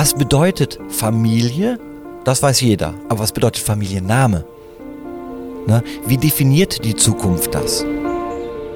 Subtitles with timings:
[0.00, 1.78] Was bedeutet Familie?
[2.24, 2.94] Das weiß jeder.
[3.10, 4.46] Aber was bedeutet Familienname?
[5.66, 5.84] Ne?
[6.06, 7.84] Wie definiert die Zukunft das?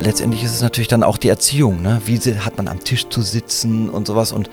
[0.00, 1.80] Letztendlich ist es natürlich dann auch die Erziehung.
[1.80, 2.02] Ne?
[2.04, 4.32] Wie hat man am Tisch zu sitzen und sowas.
[4.32, 4.50] Und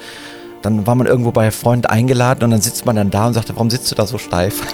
[0.62, 3.50] dann war man irgendwo bei Freund eingeladen und dann sitzt man dann da und sagt,
[3.50, 4.62] warum sitzt du da so steif?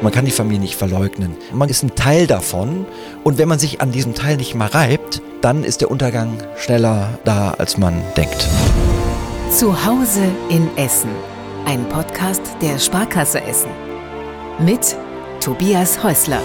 [0.00, 1.36] Man kann die Familie nicht verleugnen.
[1.52, 2.86] Man ist ein Teil davon
[3.22, 7.20] und wenn man sich an diesem Teil nicht mal reibt, dann ist der Untergang schneller
[7.24, 8.48] da, als man denkt.
[9.58, 11.10] Zu Hause in Essen.
[11.66, 13.68] Ein Podcast der Sparkasse Essen.
[14.58, 14.96] Mit
[15.40, 16.40] Tobias Häusler.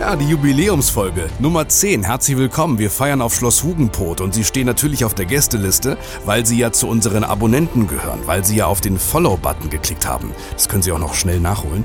[0.00, 2.02] Ja, die Jubiläumsfolge Nummer 10.
[2.02, 2.80] Herzlich willkommen.
[2.80, 6.72] Wir feiern auf Schloss Hugenpot und Sie stehen natürlich auf der Gästeliste, weil Sie ja
[6.72, 10.32] zu unseren Abonnenten gehören, weil Sie ja auf den Follow-Button geklickt haben.
[10.54, 11.84] Das können Sie auch noch schnell nachholen.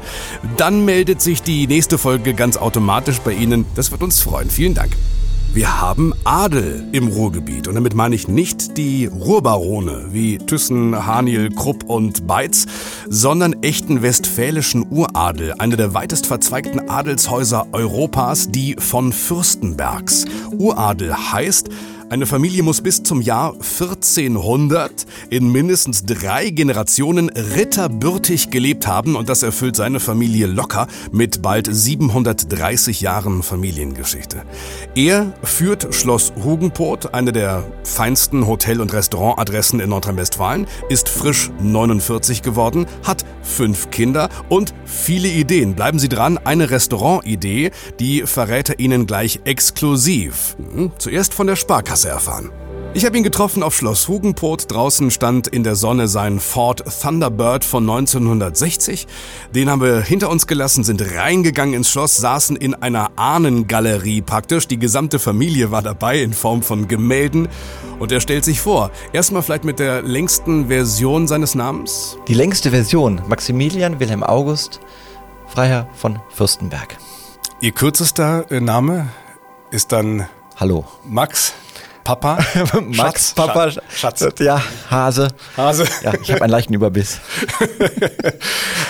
[0.57, 3.67] Dann meldet sich die nächste Folge ganz automatisch bei Ihnen.
[3.75, 4.49] Das wird uns freuen.
[4.49, 4.93] Vielen Dank.
[5.53, 7.67] Wir haben Adel im Ruhrgebiet.
[7.67, 12.65] Und damit meine ich nicht die Ruhrbarone wie Thyssen, Haniel, Krupp und Beitz,
[13.07, 20.25] sondern echten westfälischen Uradel, eine der weitest verzweigten Adelshäuser Europas, die von Fürstenbergs.
[20.57, 21.69] Uradel heißt,
[22.13, 29.29] eine Familie muss bis zum Jahr 1400 in mindestens drei Generationen ritterbürtig gelebt haben und
[29.29, 34.43] das erfüllt seine Familie locker mit bald 730 Jahren Familiengeschichte.
[34.93, 42.43] Er führt Schloss Hugenpot, eine der feinsten Hotel- und Restaurantadressen in Nordrhein-Westfalen, ist frisch 49
[42.43, 45.73] geworden, hat fünf Kinder und viele Ideen.
[45.73, 50.55] Bleiben Sie dran, eine Restaurantidee, die verrät er Ihnen gleich exklusiv.
[50.75, 52.51] Hm, zuerst von der Sparkasse Interesse erfahren.
[52.95, 54.71] Ich habe ihn getroffen auf Schloss Hugenpot.
[54.71, 59.07] Draußen stand in der Sonne sein Ford Thunderbird von 1960.
[59.55, 64.67] Den haben wir hinter uns gelassen, sind reingegangen ins Schloss, saßen in einer Ahnengalerie praktisch.
[64.67, 67.47] Die gesamte Familie war dabei in Form von Gemälden.
[67.97, 72.17] Und er stellt sich vor, erstmal vielleicht mit der längsten Version seines Namens.
[72.27, 74.81] Die längste Version, Maximilian Wilhelm August,
[75.47, 76.95] Freiherr von Fürstenberg.
[77.59, 79.07] Ihr kürzester äh, Name
[79.71, 80.27] ist dann
[80.57, 80.85] Hallo.
[81.03, 81.53] Max.
[82.03, 82.37] Papa?
[82.81, 84.25] Max, Schatz, Papa, Schatz.
[84.39, 85.29] Ja, Hase.
[85.55, 85.85] Hase.
[86.03, 87.19] Ja, ich habe einen leichten Überbiss.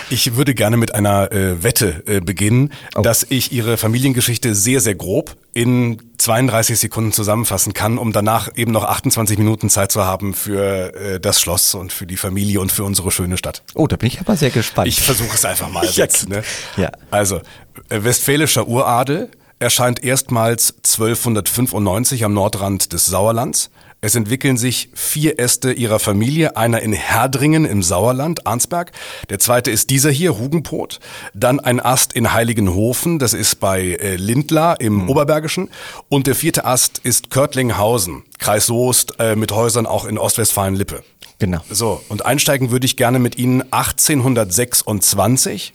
[0.09, 3.02] ich würde gerne mit einer äh, Wette äh, beginnen, oh.
[3.02, 8.72] dass ich Ihre Familiengeschichte sehr, sehr grob in 32 Sekunden zusammenfassen kann, um danach eben
[8.72, 12.72] noch 28 Minuten Zeit zu haben für äh, das Schloss und für die Familie und
[12.72, 13.62] für unsere schöne Stadt.
[13.75, 14.88] Oh, da bin ich aber sehr gespannt.
[14.88, 15.85] Ich versuche es einfach mal.
[15.91, 16.44] jetzt, ne?
[16.78, 16.91] ja.
[17.12, 17.41] Also,
[17.90, 19.29] äh, westfälischer Uradel
[19.63, 23.72] erscheint erstmals 1295 am Nordrand des Sauerlands.
[24.01, 28.91] Es entwickeln sich vier Äste ihrer Familie, einer in Herdringen im Sauerland, Arnsberg,
[29.29, 31.00] der zweite ist dieser hier, Hugenpot,
[31.34, 35.09] dann ein Ast in Heiligenhofen, das ist bei äh, Lindlar im mhm.
[35.09, 35.69] Oberbergischen
[36.09, 41.02] und der vierte Ast ist Körtlinghausen, Kreis Soest, äh, mit Häusern auch in Ostwestfalen-Lippe.
[41.40, 41.62] Genau.
[41.69, 45.73] So, und einsteigen würde ich gerne mit Ihnen 1826,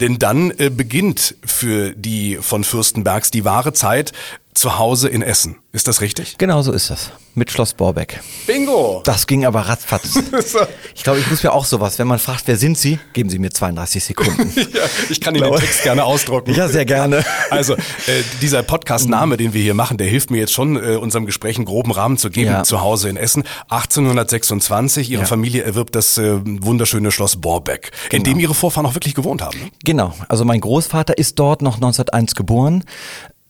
[0.00, 4.12] denn dann äh, beginnt für die von Fürstenbergs die wahre Zeit
[4.58, 5.56] zu Hause in Essen.
[5.70, 6.36] Ist das richtig?
[6.38, 7.12] Genau so ist das.
[7.34, 8.20] Mit Schloss Borbeck.
[8.48, 9.02] Bingo!
[9.04, 10.16] Das ging aber ratzfatz.
[10.94, 13.38] ich glaube, ich muss mir auch sowas, wenn man fragt, wer sind Sie, geben Sie
[13.38, 14.52] mir 32 Sekunden.
[14.56, 16.52] ja, ich kann Ihnen den Text gerne ausdrucken.
[16.54, 17.24] Ja, sehr gerne.
[17.50, 21.24] Also, äh, dieser Podcast-Name, den wir hier machen, der hilft mir jetzt schon, äh, unserem
[21.24, 22.50] Gespräch einen groben Rahmen zu geben.
[22.50, 22.62] Ja.
[22.62, 23.44] Zu Hause in Essen.
[23.68, 25.26] 1826, Ihre ja.
[25.26, 28.18] Familie erwirbt das äh, wunderschöne Schloss Borbeck, genau.
[28.18, 29.58] in dem Ihre Vorfahren auch wirklich gewohnt haben.
[29.58, 29.70] Ne?
[29.84, 30.12] Genau.
[30.28, 32.84] Also mein Großvater ist dort noch 1901 geboren.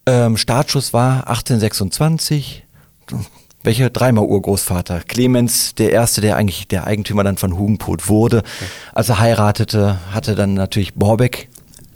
[0.09, 2.65] Ähm, Startschuss war 1826.
[3.63, 5.01] Welcher dreimal Urgroßvater?
[5.01, 8.43] Clemens, der erste, der eigentlich der Eigentümer dann von Hugenpot wurde.
[8.95, 11.51] Als er heiratete, hatte dann natürlich Borbeck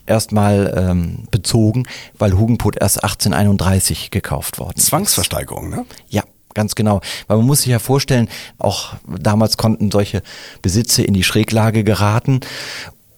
[0.05, 1.85] erstmal ähm, bezogen,
[2.19, 4.87] weil Hugenpot erst 1831 gekauft worden ist.
[4.87, 5.87] Zwangsversteigerung, ne?
[6.09, 6.23] Ja.
[6.55, 7.01] Ganz genau.
[7.29, 10.21] Weil man muss sich ja vorstellen, auch damals konnten solche
[10.61, 12.41] Besitze in die Schräglage geraten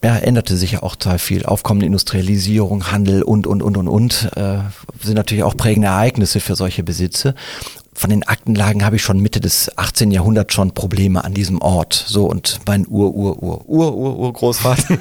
[0.05, 1.47] ja, änderte sich ja auch total viel.
[1.47, 4.59] Aufkommende Industrialisierung, Handel und, und, und, und, und, äh,
[5.03, 7.35] sind natürlich auch prägende Ereignisse für solche Besitze.
[7.95, 10.11] Von den Aktenlagen habe ich schon Mitte des 18.
[10.11, 11.95] Jahrhunderts schon Probleme an diesem Ort.
[12.06, 14.85] So, und mein Ur, Ur, Ur, Ur, Ur, Ur Großvater,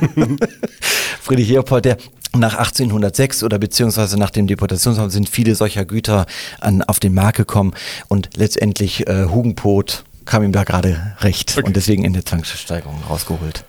[1.21, 1.97] Friedrich Leopold, der
[2.35, 6.27] nach 1806 oder beziehungsweise nach dem Deportationshaus sind viele solcher Güter
[6.61, 7.73] an, auf den Markt gekommen
[8.07, 11.67] und letztendlich äh, Hugenpot kam ihm da gerade recht okay.
[11.67, 13.65] und deswegen in der Zwangsversteigerung rausgeholt.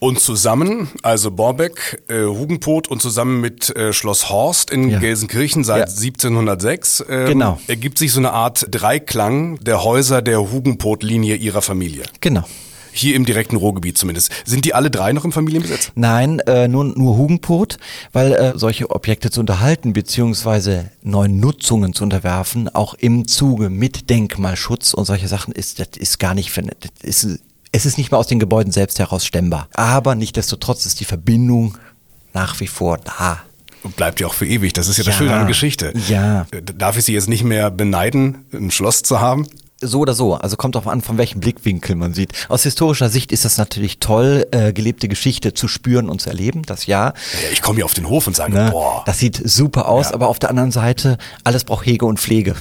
[0.00, 5.00] Und zusammen, also Borbeck, äh, Hugenpot und zusammen mit äh, Schloss Horst in ja.
[5.00, 5.96] Gelsenkirchen seit ja.
[5.96, 7.60] 1706 ähm, genau.
[7.66, 12.04] ergibt sich so eine Art Dreiklang der Häuser der Hugenpot-Linie ihrer Familie.
[12.20, 12.44] Genau.
[12.92, 14.30] Hier im direkten Ruhrgebiet zumindest.
[14.44, 15.92] Sind die alle drei noch im Familienbesitz?
[15.94, 17.78] Nein, äh, nur, nur Hugenpot,
[18.12, 24.10] weil äh, solche Objekte zu unterhalten beziehungsweise neuen Nutzungen zu unterwerfen, auch im Zuge mit
[24.10, 27.40] Denkmalschutz und solche Sachen, ist das ist gar nicht, das ist,
[27.72, 29.68] es ist nicht mehr aus den Gebäuden selbst heraus stemmbar.
[29.74, 31.76] Aber nichtdestotrotz ist die Verbindung
[32.32, 33.40] nach wie vor da.
[33.82, 34.72] Und bleibt ja auch für ewig.
[34.72, 35.92] Das ist ja das Schöne an der Geschichte.
[36.08, 36.46] Ja.
[36.50, 39.46] Äh, Darf ich Sie jetzt nicht mehr beneiden, ein Schloss zu haben?
[39.80, 42.32] So oder so, also kommt darauf an, von welchem Blickwinkel man sieht.
[42.48, 46.62] Aus historischer Sicht ist das natürlich toll, äh, gelebte Geschichte zu spüren und zu erleben,
[46.66, 47.08] das ja.
[47.08, 47.12] Ja,
[47.52, 48.70] ich komme hier auf den Hof und sage, Ne?
[48.72, 49.04] boah.
[49.06, 50.14] Das sieht super aus, Ja.
[50.14, 52.56] aber auf der anderen Seite, alles braucht Hege und Pflege.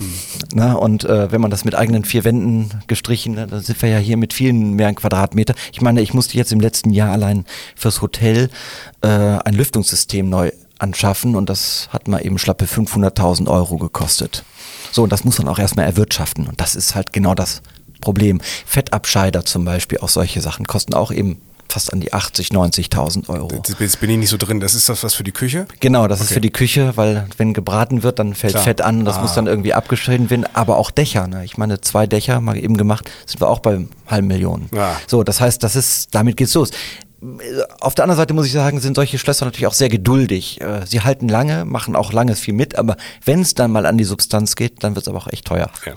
[0.54, 0.78] Ne?
[0.78, 3.98] Und äh, wenn man das mit eigenen vier Wänden gestrichen, ne, dann sind wir ja
[3.98, 5.56] hier mit vielen mehr Quadratmeter.
[5.72, 8.52] Ich meine, ich musste jetzt im letzten Jahr allein fürs Hotel
[9.02, 14.44] äh, ein Lüftungssystem neu anschaffen und das hat mal eben schlappe 500.000 Euro gekostet.
[14.92, 16.48] So, und das muss man auch erstmal erwirtschaften.
[16.48, 17.62] Und das ist halt genau das
[18.02, 18.40] Problem.
[18.66, 23.50] Fettabscheider zum Beispiel, auch solche Sachen, kosten auch eben fast an die 80, 90.000 Euro.
[23.80, 24.62] Jetzt bin ich nicht so drin.
[24.62, 25.68] Das ist das was für die Küche?
[25.82, 28.64] Genau, das ist für die Küche, weil wenn gebraten wird, dann fällt Klar.
[28.64, 29.22] Fett an, das Ah.
[29.22, 31.28] muss dann irgendwie abgeschnitten werden, aber auch Dächer.
[31.28, 31.44] Ne?
[31.44, 34.70] Ich meine, zwei Dächer mal eben gemacht, sind wir auch bei halben Millionen.
[34.74, 34.96] Ja.
[35.08, 36.72] So, das heißt, das ist, damit geht's los.
[37.80, 40.62] Auf der anderen Seite muss ich sagen, sind solche Schlösser natürlich auch sehr geduldig.
[40.62, 43.98] Äh, Sie halten lange, machen auch lange viel mit, aber wenn es dann mal an
[43.98, 45.70] die Substanz geht, dann wird's aber auch echt teuer.
[45.86, 45.94] Ja.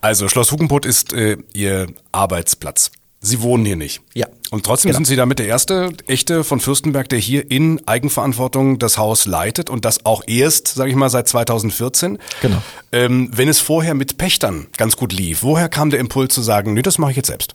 [0.00, 2.90] Also Schloss Hugenput ist äh, Ihr Arbeitsplatz.
[3.20, 4.00] Sie wohnen hier nicht.
[4.14, 4.28] Ja.
[4.50, 4.98] Und trotzdem Genau.
[4.98, 9.68] sind Sie damit der erste echte von Fürstenberg, der hier in Eigenverantwortung das Haus leitet
[9.70, 12.18] und das auch erst, sage ich mal, seit 2014.
[12.40, 12.62] Genau.
[12.92, 16.74] Ähm, wenn es vorher mit Pächtern ganz gut lief, woher kam der Impuls zu sagen,
[16.74, 17.54] nee, das mache ich jetzt selbst?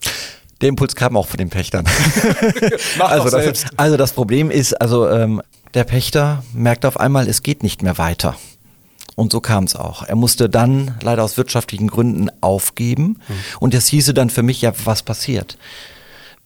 [0.63, 1.83] Der Impuls kam auch von den Pächtern.
[2.98, 5.42] Mach also, das, also das Problem ist, also ähm,
[5.74, 8.38] der Pächter merkt auf einmal, es geht nicht mehr weiter.
[9.15, 10.04] Und so kam es auch.
[10.04, 13.19] Er musste dann leider aus wirtschaftlichen Gründen aufgeben.
[13.27, 13.36] Hm.
[13.60, 15.57] Und das hieße dann für mich, ja, was passiert?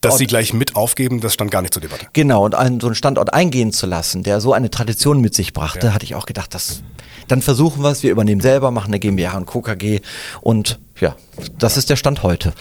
[0.01, 2.07] Dass Sie gleich mit aufgeben, das stand gar nicht zur Debatte.
[2.13, 5.53] Genau, und einen, so einen Standort eingehen zu lassen, der so eine Tradition mit sich
[5.53, 6.83] brachte, hatte ich auch gedacht, das,
[7.27, 9.61] dann versuchen wir es, wir übernehmen selber, machen eine GmbH und Co.
[9.61, 10.01] KG
[10.41, 11.15] und ja,
[11.57, 12.53] das ist der Stand heute.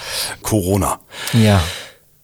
[0.42, 1.00] Corona.
[1.34, 1.62] Ja.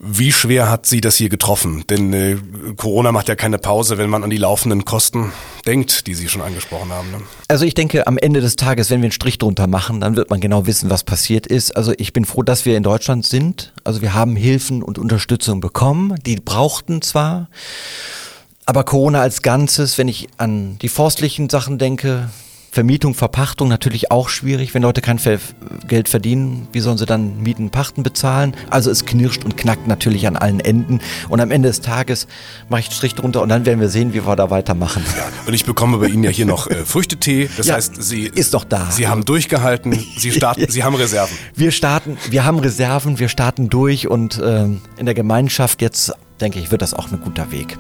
[0.05, 1.85] Wie schwer hat Sie das hier getroffen?
[1.89, 2.37] Denn äh,
[2.77, 5.31] Corona macht ja keine Pause, wenn man an die laufenden Kosten
[5.65, 7.13] denkt, die Sie schon angesprochen haben.
[7.13, 7.19] Ne?
[7.47, 10.29] Also ich denke, am Ende des Tages, wenn wir einen Strich drunter machen, dann wird
[10.29, 11.77] man genau wissen, was passiert ist.
[11.77, 13.73] Also ich bin froh, dass wir in Deutschland sind.
[13.85, 16.17] Also wir haben Hilfen und Unterstützung bekommen.
[16.27, 17.49] Die brauchten zwar,
[18.67, 22.29] aber Corona als Ganzes, wenn ich an die forstlichen Sachen denke,
[22.73, 24.73] Vermietung, Verpachtung natürlich auch schwierig.
[24.73, 25.21] Wenn Leute kein
[25.87, 28.55] Geld verdienen, wie sollen sie dann Mieten, Pachten bezahlen?
[28.71, 31.01] Also es knirscht und knackt natürlich an allen Enden.
[31.29, 32.27] Und am Ende des Tages
[32.71, 35.05] mache ich einen Strich drunter und dann werden wir sehen, wie wir da weitermachen.
[35.47, 37.51] Und ich bekomme bei Ihnen ja hier noch äh, Früchtetee.
[37.59, 38.91] Das Ja, heißt, Sie ist doch da.
[38.91, 39.93] Sie haben durchgehalten.
[40.17, 40.65] Sie starten.
[40.71, 41.37] Sie haben Reserven.
[41.55, 46.59] Wir starten, wir haben Reserven, wir starten durch und ähm, in der Gemeinschaft jetzt, denke
[46.59, 47.77] ich, wird das auch ein guter Weg.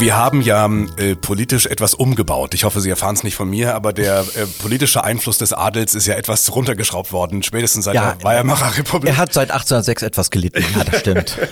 [0.00, 2.54] Wir haben ja äh, politisch etwas umgebaut.
[2.54, 5.96] Ich hoffe, Sie erfahren es nicht von mir, aber der äh, politische Einfluss des Adels
[5.96, 9.10] ist ja etwas runtergeschraubt worden, spätestens seit der Weimarer Republik.
[9.10, 11.38] Er hat seit 1806 etwas gelitten, ja, das stimmt.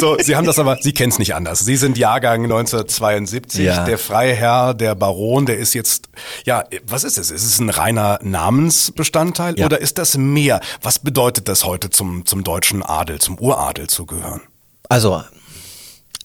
[0.00, 1.58] So, Sie haben das aber, Sie kennen es nicht anders.
[1.58, 3.64] Sie sind Jahrgang 1972.
[3.64, 3.84] Ja.
[3.84, 6.08] Der Freiherr, der Baron, der ist jetzt,
[6.44, 7.32] ja, was ist es?
[7.32, 9.66] Ist es ein reiner Namensbestandteil Ja.
[9.66, 10.60] oder ist das mehr?
[10.82, 14.42] Was bedeutet das heute zum, zum deutschen Adel, zum Uradel zu gehören?
[14.88, 15.24] Also,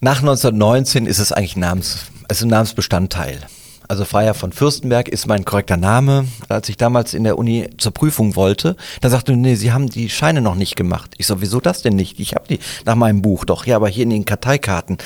[0.03, 3.39] nach 1919 ist es eigentlich Namens, ein Namensbestandteil.
[3.87, 6.28] Also Freiherr von Fürstenberg ist mein korrekter Name.
[6.49, 10.09] Als ich damals in der Uni zur Prüfung wollte, da sagte nee, Sie haben die
[10.09, 11.13] Scheine noch nicht gemacht.
[11.18, 12.19] Ich so, wieso das denn nicht?
[12.19, 13.66] Ich habe die nach meinem Buch doch.
[13.66, 14.97] Ja, aber hier in den Karteikarten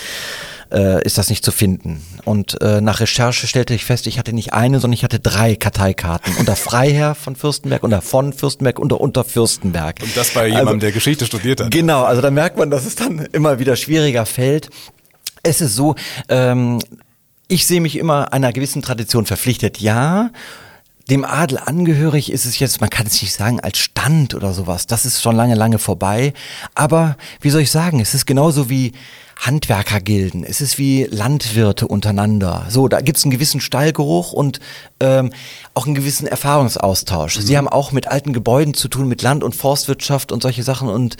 [0.71, 2.01] äh, ist das nicht zu finden.
[2.25, 5.55] Und äh, nach Recherche stellte ich fest, ich hatte nicht eine, sondern ich hatte drei
[5.55, 6.33] Karteikarten.
[6.37, 9.99] Unter Freiherr von Fürstenberg, unter von Fürstenberg, unter unter Fürstenberg.
[10.01, 11.71] Und das bei jemandem, Also- der Geschichte studiert hat.
[11.71, 14.69] Genau, also da merkt man, dass es dann immer wieder schwieriger fällt.
[15.43, 15.95] Es ist so,
[16.29, 16.79] ähm,
[17.47, 20.31] ich sehe mich immer einer gewissen Tradition verpflichtet, ja.
[21.09, 24.87] Dem Adel angehörig ist es jetzt, man kann es nicht sagen als Stand oder sowas,
[24.87, 26.33] das ist schon lange, lange vorbei.
[26.75, 28.91] Aber wie soll ich sagen, es ist genauso wie
[29.39, 32.65] Handwerkergilden, es ist wie Landwirte untereinander.
[32.69, 34.59] So, da gibt es einen gewissen Stallgeruch und
[34.99, 35.31] ähm,
[35.73, 37.37] auch einen gewissen Erfahrungsaustausch.
[37.39, 40.89] Sie haben auch mit alten Gebäuden zu tun, mit Land- und Forstwirtschaft und solche Sachen
[40.89, 41.17] und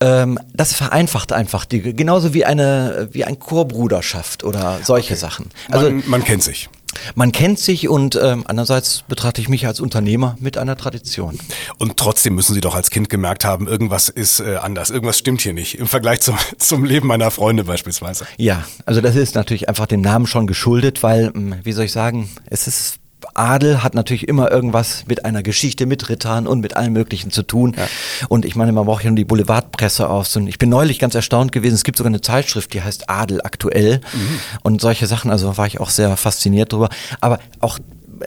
[0.00, 5.50] ähm, das vereinfacht einfach die, genauso wie eine wie ein Chorbruderschaft oder solche Sachen.
[5.70, 6.68] Also man, man kennt sich.
[7.14, 11.38] Man kennt sich und ähm, andererseits betrachte ich mich als Unternehmer mit einer Tradition.
[11.78, 15.40] Und trotzdem müssen Sie doch als Kind gemerkt haben, irgendwas ist äh, anders, irgendwas stimmt
[15.40, 18.26] hier nicht im Vergleich zum, zum Leben meiner Freunde beispielsweise.
[18.36, 21.92] Ja, also das ist natürlich einfach dem Namen schon geschuldet, weil, hm, wie soll ich
[21.92, 22.96] sagen, es ist
[23.34, 27.42] Adel hat natürlich immer irgendwas mit einer Geschichte, mit Rittern und mit allem Möglichen zu
[27.42, 27.74] tun.
[27.76, 27.86] Ja.
[28.28, 30.36] Und ich meine, man braucht ja nur die Boulevardpresse aus.
[30.36, 31.74] Und ich bin neulich ganz erstaunt gewesen.
[31.74, 34.00] Es gibt sogar eine Zeitschrift, die heißt Adel aktuell.
[34.12, 34.40] Mhm.
[34.62, 36.88] Und solche Sachen, also war ich auch sehr fasziniert drüber.
[37.20, 37.78] Aber auch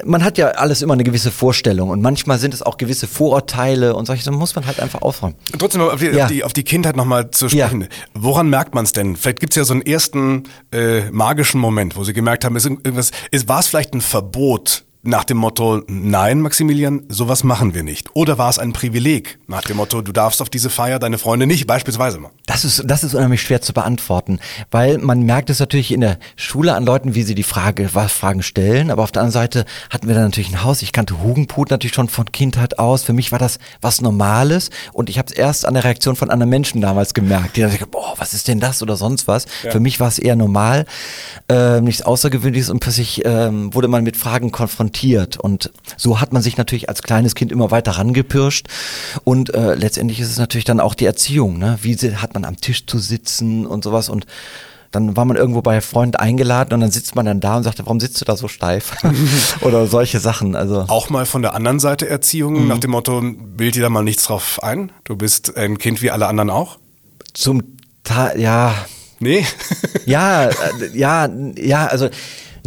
[0.06, 3.96] man hat ja alles immer eine gewisse Vorstellung und manchmal sind es auch gewisse Vorurteile
[3.96, 5.36] und solche, da muss man halt einfach aufräumen.
[5.58, 6.24] Trotzdem auf die, ja.
[6.24, 7.82] auf die, auf die Kindheit nochmal zu sprechen.
[7.82, 7.88] Ja.
[8.14, 9.16] Woran merkt man es denn?
[9.16, 12.66] Vielleicht gibt es ja so einen ersten äh, magischen Moment, wo Sie gemerkt haben, ist
[12.66, 17.84] irgendwas, ist, war es vielleicht ein Verbot, nach dem Motto, nein, Maximilian, sowas machen wir
[17.84, 18.10] nicht?
[18.14, 21.48] Oder war es ein Privileg nach dem Motto, du darfst auf diese Feier deine Freunde
[21.48, 22.32] nicht, beispielsweise mal?
[22.46, 24.40] Das ist, das ist unheimlich schwer zu beantworten,
[24.70, 28.12] weil man merkt es natürlich in der Schule an Leuten, wie sie die Frage, was
[28.12, 31.22] Fragen stellen, aber auf der anderen Seite hatten wir dann natürlich ein Haus, ich kannte
[31.22, 35.32] Hugenput natürlich schon von Kindheit aus, für mich war das was Normales und ich habe
[35.32, 38.34] es erst an der Reaktion von anderen Menschen damals gemerkt, die dann gesagt, boah, was
[38.34, 39.46] ist denn das oder sonst was?
[39.64, 39.72] Ja.
[39.72, 40.86] Für mich war es eher normal,
[41.50, 45.38] äh, nichts Außergewöhnliches und plötzlich äh, wurde man mit Fragen konfrontiert, adoptiert.
[45.38, 48.68] Und so hat man sich natürlich als kleines Kind immer weiter rangepirscht.
[49.24, 51.58] Und äh, letztendlich ist es natürlich dann auch die Erziehung.
[51.58, 51.78] Ne?
[51.82, 54.10] Wie hat man am Tisch zu sitzen und sowas.
[54.10, 54.26] Und
[54.92, 57.80] dann war man irgendwo bei Freund eingeladen und dann sitzt man dann da und sagt,
[57.80, 58.94] warum sitzt du da so steif?
[59.62, 60.56] Oder solche Sachen.
[60.56, 62.68] Also auch mal von der anderen Seite Erziehung mhm.
[62.68, 64.92] nach dem Motto, bild dir da mal nichts drauf ein.
[65.04, 66.78] Du bist ein Kind wie alle anderen auch.
[67.34, 67.64] Zum
[68.04, 68.74] Teil, ja.
[69.20, 69.46] Nee.
[70.06, 70.54] ja, äh,
[70.94, 72.10] ja, ja, also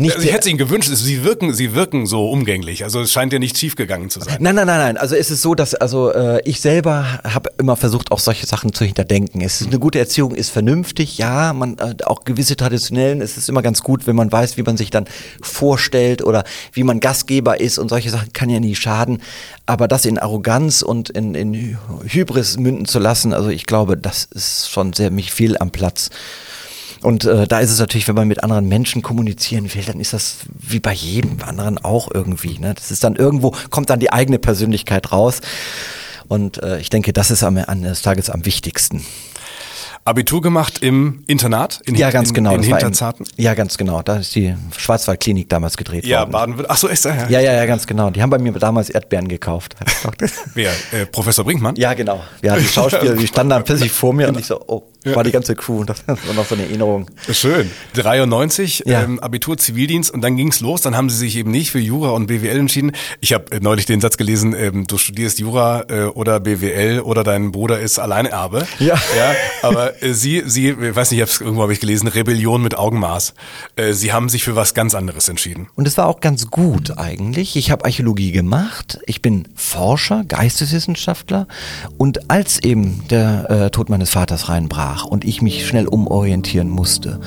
[0.01, 2.85] nicht also ich hätte es Ihnen gewünscht, Sie wirken, Sie wirken so umgänglich.
[2.85, 4.37] Also es scheint ja nicht schiefgegangen zu sein.
[4.41, 4.97] Nein, nein, nein, nein.
[4.97, 8.73] Also es ist so, dass also äh, ich selber habe immer versucht, auch solche Sachen
[8.73, 9.41] zu hinterdenken.
[9.41, 11.53] Es ist eine gute Erziehung, ist vernünftig, ja.
[11.53, 13.21] Man äh, auch gewisse traditionellen.
[13.21, 15.07] Es ist immer ganz gut, wenn man weiß, wie man sich dann
[15.43, 19.23] vorstellt oder wie man Gastgeber ist und solche Sachen kann ja nie schaden.
[19.67, 24.25] Aber das in Arroganz und in, in Hybris münden zu lassen, also ich glaube, das
[24.25, 26.11] ist schon sehr mich viel am Platz.
[27.03, 30.13] Und äh, da ist es natürlich, wenn man mit anderen Menschen kommunizieren will, dann ist
[30.13, 32.59] das wie bei jedem anderen auch irgendwie.
[32.59, 32.75] Ne?
[32.75, 35.41] Das ist dann irgendwo, kommt dann die eigene Persönlichkeit raus.
[36.29, 39.05] Und äh, ich denke, das ist am Ende des Tages am wichtigsten.
[40.05, 41.81] Abitur gemacht im Internat?
[41.85, 42.55] In, ja, ganz in, genau.
[42.55, 43.27] In Hinterzarten?
[43.37, 44.01] In, ja, ganz genau.
[44.03, 46.33] Da ist die Schwarzwaldklinik damals gedreht ja, worden.
[46.33, 47.29] Ja, baden Ach so, ist er.
[47.31, 48.11] Ja, ja, ja, ganz genau.
[48.11, 49.77] Die haben bei mir damals Erdbeeren gekauft.
[50.55, 50.73] Wer?
[50.93, 51.77] Äh, Professor Brinkmann?
[51.77, 52.23] Ja, genau.
[52.43, 55.17] Ja, die Schauspieler, die standen dann plötzlich vor mir und ich so, oh, ja.
[55.17, 55.85] war die ganze Crew.
[55.85, 57.07] Das war noch so eine Erinnerung.
[57.31, 57.71] Schön.
[57.95, 59.03] 93, ja.
[59.03, 60.83] ähm, Abitur Zivildienst und dann ging's los.
[60.83, 62.93] Dann haben sie sich eben nicht für Jura und BWL entschieden.
[63.21, 67.25] Ich habe äh, neulich den Satz gelesen, ähm, du studierst Jura äh, oder BWL oder
[67.25, 68.67] dein Bruder ist Alleinerbe.
[68.79, 68.95] Ja.
[69.17, 72.77] ja aber äh, sie, sie ich weiß nicht, ich irgendwo habe ich gelesen, Rebellion mit
[72.77, 73.35] Augenmaß.
[73.77, 75.69] Äh, Sie haben sich für was ganz anderes entschieden.
[75.75, 77.57] Und es war auch ganz gut eigentlich.
[77.57, 78.99] Ich habe Archäologie gemacht.
[79.07, 81.47] Ich bin Forscher, Geisteswissenschaftler.
[81.99, 87.21] Und als eben der äh, Tod meines Vaters reinbrach und ich mich schnell umorientieren musste,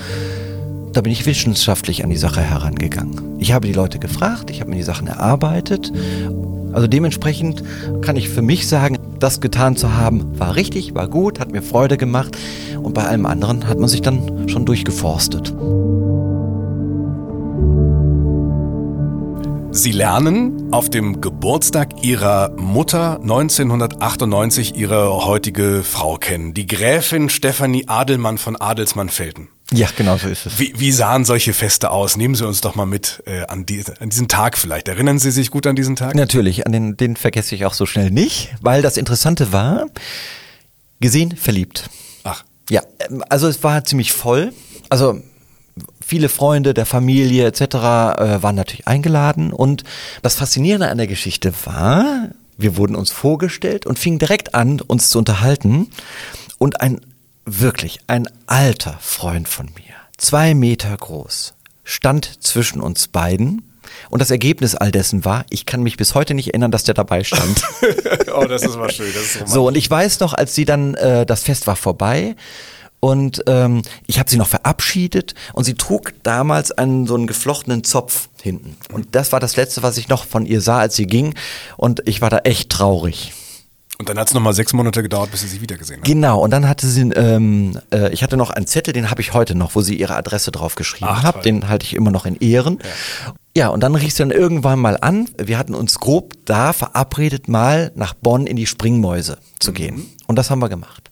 [0.94, 3.40] da bin ich wissenschaftlich an die Sache herangegangen.
[3.40, 5.92] Ich habe die Leute gefragt, ich habe mir die Sachen erarbeitet.
[6.72, 7.64] Also dementsprechend
[8.02, 11.62] kann ich für mich sagen, das getan zu haben, war richtig, war gut, hat mir
[11.62, 12.38] Freude gemacht
[12.82, 15.54] und bei allem anderen hat man sich dann schon durchgeforstet.
[19.76, 27.88] Sie lernen auf dem Geburtstag Ihrer Mutter 1998 Ihre heutige Frau kennen, die Gräfin Stefanie
[27.88, 29.50] Adelmann von Adelsmann-Felden.
[29.72, 30.60] Ja, genau so ist es.
[30.60, 32.18] Wie, wie sahen solche Feste aus?
[32.18, 34.88] Nehmen Sie uns doch mal mit äh, an, die, an diesen Tag vielleicht.
[34.88, 36.14] Erinnern Sie sich gut an diesen Tag?
[36.14, 39.88] Natürlich, an den, den vergesse ich auch so schnell nicht, weil das Interessante war,
[41.00, 41.90] gesehen, verliebt.
[42.24, 42.44] Ach.
[42.70, 44.54] Ja, ähm, also es war ziemlich voll.
[44.90, 45.20] Also
[46.06, 47.62] viele Freunde der Familie etc.
[47.62, 49.84] Äh, waren natürlich eingeladen und
[50.22, 55.10] das Faszinierende an der Geschichte war, wir wurden uns vorgestellt und fingen direkt an, uns
[55.10, 55.90] zu unterhalten
[56.60, 57.02] und ein
[57.46, 63.70] wirklich ein alter Freund von mir, zwei Meter groß, stand zwischen uns beiden.
[64.10, 66.94] Und das Ergebnis all dessen war, ich kann mich bis heute nicht erinnern, dass der
[66.94, 67.64] dabei stand.
[68.34, 69.12] oh, das ist mal schön.
[69.14, 72.36] Das ist so, und ich weiß noch, als sie dann, äh, das Fest war vorbei
[73.04, 77.84] und ähm, ich habe sie noch verabschiedet und sie trug damals einen so einen geflochtenen
[77.84, 78.78] Zopf hinten.
[78.94, 81.36] Und das war das Letzte, was ich noch von ihr sah, als sie ging.
[81.76, 83.34] Und ich war da echt traurig.
[84.00, 86.08] Und dann hat es nochmal sechs Monate gedauert, bis sie sie wiedergesehen hat.
[86.08, 89.34] Genau, und dann hatte sie, ähm, äh, ich hatte noch einen Zettel, den habe ich
[89.34, 91.44] heute noch, wo sie ihre Adresse drauf geschrieben hat.
[91.44, 92.80] Den halte ich immer noch in Ehren.
[92.82, 93.34] Ja.
[93.64, 95.28] ja, und dann rief sie dann irgendwann mal an.
[95.38, 99.76] Wir hatten uns grob da verabredet, mal nach Bonn in die Springmäuse zu mhm.
[99.76, 100.06] gehen.
[100.26, 101.12] Und das haben wir gemacht.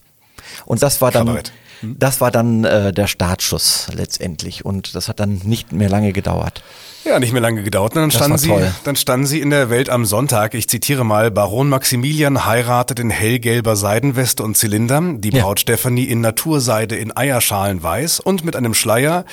[0.66, 1.28] Und das war dann.
[1.28, 1.52] Kabarett.
[1.82, 6.64] Das war dann äh, der Startschuss letztendlich und das hat dann nicht mehr lange gedauert.
[7.04, 7.96] Ja, nicht mehr lange gedauert.
[7.96, 10.54] Dann standen, sie, dann standen sie in der Welt am Sonntag.
[10.54, 15.62] Ich zitiere mal, Baron Maximilian heiratet in hellgelber Seidenweste und Zylinder, die Braut ja.
[15.62, 19.26] Stefanie in Naturseide in Eierschalen weiß und mit einem Schleier,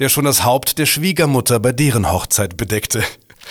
[0.00, 3.02] der schon das Haupt der Schwiegermutter bei deren Hochzeit bedeckte.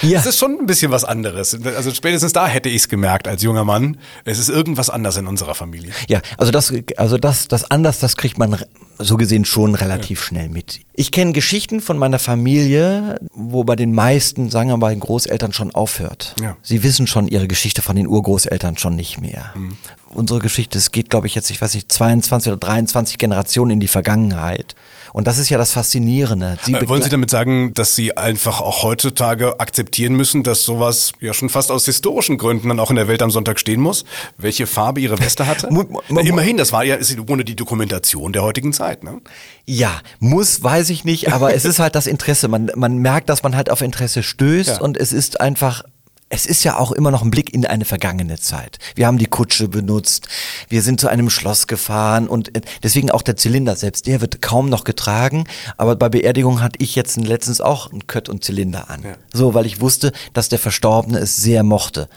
[0.02, 0.20] Ja.
[0.20, 1.58] Es ist schon ein bisschen was anderes.
[1.64, 3.98] Also spätestens da hätte ich es gemerkt als junger Mann.
[4.26, 5.92] Es ist irgendwas anders in unserer Familie.
[6.08, 8.58] Ja, also das, also das, das anders, das kriegt man
[9.00, 10.26] so gesehen schon relativ ja.
[10.28, 10.82] schnell mit.
[10.94, 15.54] Ich kenne Geschichten von meiner Familie, wo bei den meisten, sagen wir mal, den Großeltern
[15.54, 16.36] schon aufhört.
[16.42, 16.58] Ja.
[16.62, 19.52] Sie wissen schon ihre Geschichte von den Urgroßeltern schon nicht mehr.
[19.56, 19.78] Mhm.
[20.10, 23.80] Unsere Geschichte, es geht, glaube ich, jetzt, ich weiß nicht, 22 oder 23 Generationen in
[23.80, 24.76] die Vergangenheit.
[25.14, 26.58] Und das ist ja das Faszinierende.
[26.64, 31.14] Sie äh, Wollen Sie damit sagen, dass Sie einfach auch heutzutage akzeptieren müssen, dass sowas
[31.22, 34.06] ja schon fast aus historischen Gründen dann auch in der Welt am Sonntag stehen muss?
[34.38, 35.70] Welche Farbe Ihre Weste hatte?
[36.10, 39.04] Immerhin, das war ja ist ohne die Dokumentation der heutigen Zeit.
[39.04, 39.22] Ne?
[39.66, 42.48] Ja, muss, weiß ich nicht, aber es ist halt das Interesse.
[42.48, 44.82] Man, man merkt, dass man halt auf Interesse stößt ja.
[44.82, 45.84] und es ist einfach
[46.34, 48.80] es ist ja auch immer noch ein Blick in eine vergangene Zeit.
[48.96, 50.28] Wir haben die Kutsche benutzt,
[50.68, 54.42] wir sind zu einem Schloss gefahren und äh, deswegen auch der Zylinder selbst, der wird
[54.42, 55.46] kaum noch getragen,
[55.78, 59.04] aber bei Beerdigung hatte ich jetzt letztens auch ein Kött und Zylinder an.
[59.04, 59.14] Ja.
[59.32, 62.10] So, weil ich wusste, dass der Verstorbene es sehr mochte.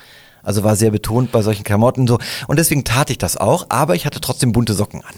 [0.43, 2.19] Also war sehr betont bei solchen Klamotten so.
[2.47, 5.15] Und deswegen tat ich das auch, aber ich hatte trotzdem bunte Socken an.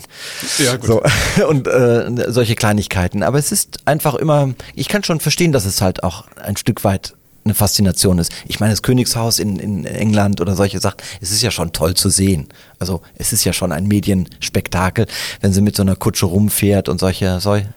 [0.58, 0.86] Ja, gut.
[0.86, 1.02] So,
[1.48, 3.22] und äh, solche Kleinigkeiten.
[3.22, 6.82] Aber es ist einfach immer, ich kann schon verstehen, dass es halt auch ein Stück
[6.82, 7.14] weit
[7.48, 8.32] eine Faszination ist.
[8.46, 11.94] Ich meine, das Königshaus in, in England oder solche Sachen, es ist ja schon toll
[11.94, 12.48] zu sehen.
[12.78, 15.06] Also es ist ja schon ein Medienspektakel,
[15.40, 17.40] wenn sie mit so einer Kutsche rumfährt und solche.
[17.40, 17.68] solche.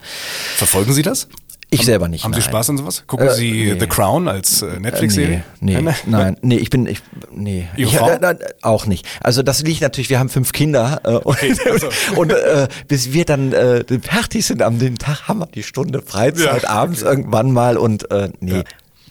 [0.58, 1.28] Verfolgen Sie das?
[1.74, 2.26] Ich haben, selber nicht.
[2.26, 2.42] Haben nein.
[2.42, 3.04] Sie Spaß an sowas?
[3.08, 3.80] Gucken äh, Sie nee.
[3.80, 5.46] The Crown als äh, Netflix-Serie?
[5.62, 7.02] Nee, nee, nein, nee, ich bin, ich,
[7.34, 7.70] nee.
[7.78, 7.94] Ich?
[7.94, 9.08] Äh, auch nicht.
[9.22, 11.88] Also das liegt natürlich, wir haben fünf Kinder äh, okay, also.
[12.18, 16.02] und äh, bis wir dann äh, fertig sind am den Tag, haben wir die Stunde
[16.02, 18.58] Freizeit ja, abends irgendwann mal und äh, nee.
[18.58, 18.64] Ja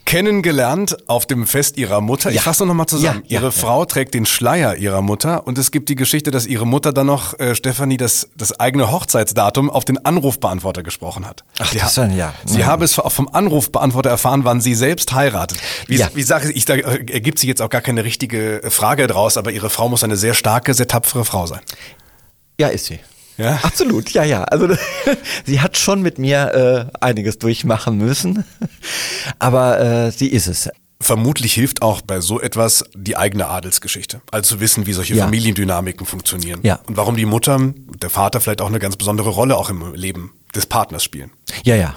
[0.04, 2.30] kennengelernt auf dem Fest ihrer Mutter.
[2.30, 2.36] Ja.
[2.36, 3.22] Ich fasse noch mal zusammen.
[3.26, 6.46] Ja, ihre ja, Frau trägt den Schleier ihrer Mutter und es gibt die Geschichte, dass
[6.46, 11.44] ihre Mutter dann noch, äh, Stefanie, das, das eigene Hochzeitsdatum auf den Anrufbeantworter gesprochen hat.
[11.58, 12.34] Ach, sie das dann, ja.
[12.44, 15.58] Sie habe es vom Anrufbeantworter erfahren, wann sie selbst heiratet.
[15.86, 19.52] Wie, wie sage ich, da ergibt sich jetzt auch gar keine richtige Frage draus, aber
[19.52, 21.60] ihre Frau muss eine sehr starke, sehr tapfere Frau sein.
[22.58, 22.98] Ja, ist sie.
[23.40, 23.58] Ja?
[23.62, 24.44] Absolut, ja, ja.
[24.44, 24.68] Also
[25.46, 28.44] sie hat schon mit mir äh, einiges durchmachen müssen,
[29.38, 30.68] aber äh, sie ist es.
[31.02, 34.20] Vermutlich hilft auch bei so etwas die eigene Adelsgeschichte.
[34.30, 35.24] Also zu wissen, wie solche ja.
[35.24, 36.60] Familiendynamiken funktionieren.
[36.62, 36.80] Ja.
[36.86, 37.58] Und warum die Mutter,
[38.02, 41.30] der Vater vielleicht auch eine ganz besondere Rolle auch im Leben des Partners spielen.
[41.64, 41.94] Ja, ja.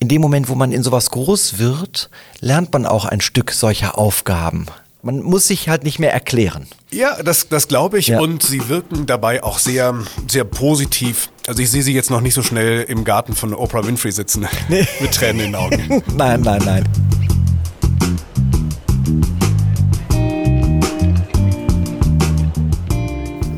[0.00, 3.96] In dem Moment, wo man in sowas groß wird, lernt man auch ein Stück solcher
[3.96, 4.66] Aufgaben.
[5.06, 6.66] Man muss sich halt nicht mehr erklären.
[6.90, 8.08] Ja, das, das glaube ich.
[8.08, 8.18] Ja.
[8.18, 9.94] Und sie wirken dabei auch sehr,
[10.26, 11.30] sehr positiv.
[11.46, 14.48] Also ich sehe sie jetzt noch nicht so schnell im Garten von Oprah Winfrey sitzen
[14.68, 14.84] nee.
[14.98, 16.02] mit Tränen in den Augen.
[16.16, 16.84] nein, nein, nein.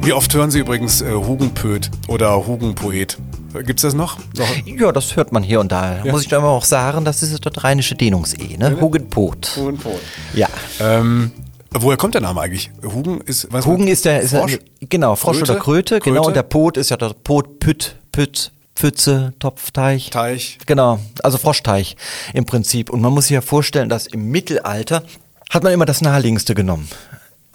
[0.02, 3.16] Wie oft hören Sie übrigens äh, Hugenpöt oder Hugenpoet?
[3.52, 4.18] Gibt's das noch?
[4.66, 6.04] Ja, das hört man hier und da.
[6.04, 6.12] Ja.
[6.12, 8.78] Muss ich aber auch sagen, das ist das rheinische Dehnungs-E, ne?
[8.80, 9.56] Hugenpot.
[9.56, 10.00] Hugenpot.
[10.34, 10.48] Ja.
[10.80, 11.32] Ähm,
[11.70, 12.70] woher kommt der Name eigentlich?
[12.82, 14.58] Hugen ist, was Hugen ist der, ist Frosch?
[14.58, 15.52] Der, genau, Frosch Kröte?
[15.52, 16.26] oder Kröte, Kröte, genau.
[16.26, 20.10] Und der Pot ist ja der Pot, Püt, Püt, Pfütze, Topfteich.
[20.10, 20.58] Teich.
[20.66, 21.96] Genau, also Froschteich
[22.34, 22.90] im Prinzip.
[22.90, 25.02] Und man muss sich ja vorstellen, dass im Mittelalter
[25.50, 26.88] hat man immer das Naheliegendste genommen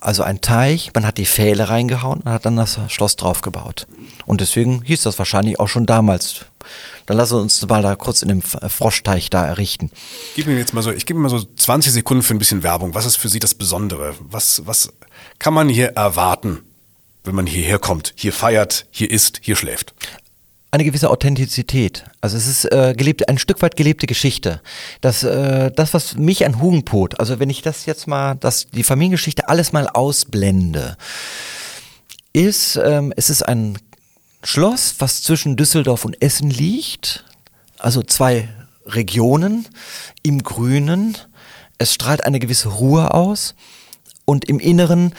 [0.03, 3.87] also ein Teich, man hat die Pfähle reingehauen und hat dann das Schloss draufgebaut.
[4.25, 6.45] Und deswegen hieß das wahrscheinlich auch schon damals.
[7.05, 9.91] Dann lassen wir uns mal da kurz in dem Froschteich da errichten.
[10.35, 12.63] Gib mir jetzt mal so, ich gebe mir mal so 20 Sekunden für ein bisschen
[12.63, 12.95] Werbung.
[12.95, 14.15] Was ist für Sie das Besondere?
[14.19, 14.93] Was, was
[15.39, 16.59] kann man hier erwarten,
[17.25, 19.93] wenn man hierher kommt, hier feiert, hier isst, hier schläft?
[20.73, 22.03] eine gewisse Authentizität.
[22.19, 24.59] Also es ist äh, gelebte, ein Stück weit gelebte Geschichte.
[25.01, 28.81] Das, äh, das, was mich an Hugenpot, also wenn ich das jetzt mal, das, die
[28.81, 30.97] Familiengeschichte alles mal ausblende,
[32.33, 33.77] ist, ähm, es ist ein
[34.43, 37.23] Schloss, was zwischen Düsseldorf und Essen liegt.
[37.77, 38.49] Also zwei
[38.85, 39.67] Regionen
[40.21, 41.17] im Grünen.
[41.77, 43.55] Es strahlt eine gewisse Ruhe aus.
[44.25, 45.13] Und im Inneren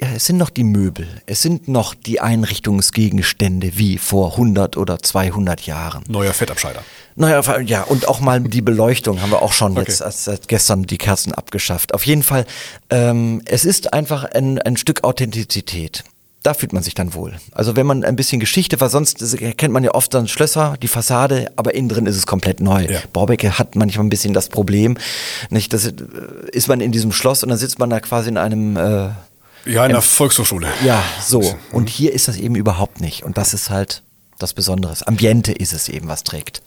[0.00, 4.98] ja, es sind noch die Möbel, es sind noch die Einrichtungsgegenstände wie vor 100 oder
[4.98, 6.04] 200 Jahren.
[6.08, 6.82] Neuer Fettabscheider.
[7.16, 9.84] Neuer, ja, und auch mal die Beleuchtung haben wir auch schon okay.
[9.88, 11.92] jetzt seit gestern die Kerzen abgeschafft.
[11.92, 12.46] Auf jeden Fall,
[12.88, 16.04] ähm, es ist einfach ein, ein Stück Authentizität
[16.42, 17.36] da fühlt man sich dann wohl.
[17.52, 19.18] Also wenn man ein bisschen Geschichte, weil sonst
[19.58, 22.86] kennt man ja oft dann Schlösser, die Fassade, aber innen drin ist es komplett neu.
[22.86, 23.00] Ja.
[23.12, 24.96] Baubecke hat manchmal ein bisschen das Problem,
[25.50, 25.72] nicht?
[25.72, 25.84] Das
[26.52, 29.10] ist man in diesem Schloss und dann sitzt man da quasi in einem äh,
[29.66, 30.68] ja, in der Volkshochschule.
[30.84, 31.54] Ja, so.
[31.72, 33.24] Und hier ist das eben überhaupt nicht.
[33.24, 34.02] Und das ist halt
[34.38, 34.94] das Besondere.
[35.06, 36.62] Ambiente ist es eben, was trägt.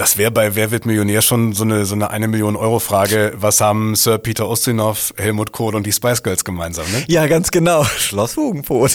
[0.00, 3.34] Das wäre bei Wer wird Millionär schon so eine, so eine eine Million Euro Frage.
[3.36, 7.04] Was haben Sir Peter Ustinov, Helmut Kohl und die Spice Girls gemeinsam, ne?
[7.06, 7.84] Ja, ganz genau.
[7.98, 8.94] Schloss Hugenpot.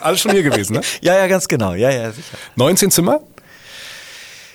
[0.00, 0.82] Alles schon hier gewesen, ne?
[1.00, 1.74] ja, ja, ganz genau.
[1.74, 2.38] Ja, ja, sicher.
[2.54, 3.20] 19 Zimmer?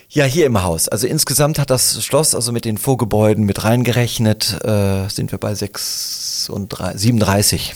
[0.08, 0.88] Ja, hier im Haus.
[0.88, 5.54] Also insgesamt hat das Schloss, also mit den Vorgebäuden mit reingerechnet, äh, sind wir bei
[5.54, 7.76] 6 und 3, 37.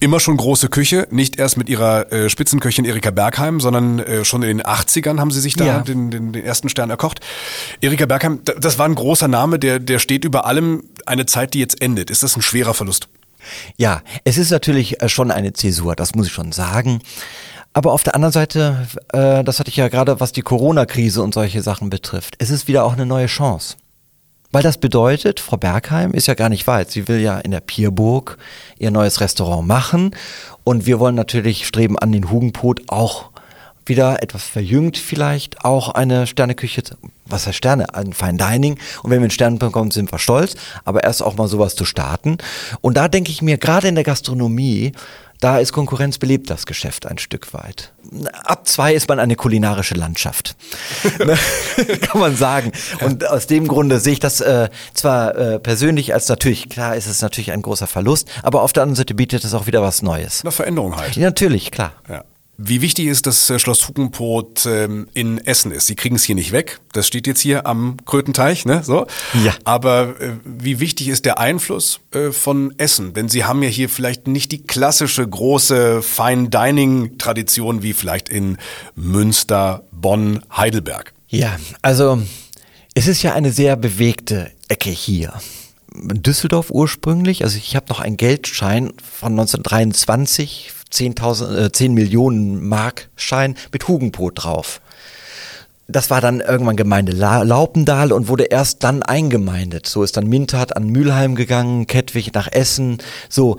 [0.00, 4.42] Immer schon große Küche, nicht erst mit ihrer äh, Spitzenköchin Erika Bergheim, sondern äh, schon
[4.42, 5.78] in den 80ern haben sie sich da Ja.
[5.80, 7.20] den, den, den ersten Stern erkocht.
[7.80, 11.58] Erika Bergheim, das war ein großer Name, der, der steht über allem eine Zeit, die
[11.60, 12.10] jetzt endet.
[12.10, 13.08] Ist das ein schwerer Verlust?
[13.76, 17.00] Ja, es ist natürlich äh, schon eine Zäsur, das muss ich schon sagen.
[17.72, 21.34] Aber auf der anderen Seite, äh, das hatte ich ja gerade, was die Corona-Krise und
[21.34, 23.76] solche Sachen betrifft, es ist wieder auch eine neue Chance.
[24.50, 26.90] Weil das bedeutet, Frau Bergheim ist ja gar nicht weit.
[26.90, 28.38] Sie will ja in der Pierburg
[28.78, 30.14] ihr neues Restaurant machen.
[30.64, 33.30] Und wir wollen natürlich streben an den Hugenpot auch
[33.88, 36.82] wieder etwas verjüngt vielleicht, auch eine Sterneküche,
[37.26, 38.78] was heißt Sterne, ein Fine Dining.
[39.02, 40.54] Und wenn wir einen Stern bekommen, sind wir stolz.
[40.84, 42.38] Aber erst auch mal sowas zu starten.
[42.80, 44.92] Und da denke ich mir, gerade in der Gastronomie,
[45.40, 47.92] da ist Konkurrenz belebt das Geschäft ein Stück weit.
[48.44, 50.56] Ab zwei ist man eine kulinarische Landschaft.
[51.18, 51.36] Ne?
[52.00, 52.70] Kann man sagen.
[53.00, 57.06] Und aus dem Grunde sehe ich das äh, zwar äh, persönlich als natürlich, klar ist
[57.06, 60.02] es natürlich ein großer Verlust, aber auf der anderen Seite bietet es auch wieder was
[60.02, 60.42] Neues.
[60.42, 61.16] Eine Veränderung halt.
[61.16, 61.92] Ja, natürlich, klar.
[62.08, 62.24] Ja.
[62.60, 65.86] Wie wichtig ist, dass äh, Schloss Hugenpot ähm, in Essen ist?
[65.86, 66.80] Sie kriegen es hier nicht weg.
[66.92, 68.82] Das steht jetzt hier am Krötenteich, ne?
[68.82, 69.06] So.
[69.44, 69.54] Ja.
[69.62, 73.14] Aber äh, wie wichtig ist der Einfluss äh, von Essen?
[73.14, 78.28] Denn Sie haben ja hier vielleicht nicht die klassische große Fine Dining Tradition wie vielleicht
[78.28, 78.58] in
[78.96, 81.14] Münster, Bonn, Heidelberg.
[81.28, 82.20] Ja, also
[82.94, 85.34] es ist ja eine sehr bewegte Ecke hier.
[85.94, 93.08] Düsseldorf ursprünglich, also ich habe noch einen Geldschein von 1923, 10.000, äh, 10 Millionen Mark
[93.16, 94.80] Schein mit Hugenpot drauf.
[95.86, 99.86] Das war dann irgendwann Gemeinde La Laupendahl und wurde erst dann eingemeindet.
[99.86, 102.98] So ist dann Mintat an Mülheim gegangen, Kettwig nach Essen.
[103.30, 103.56] So,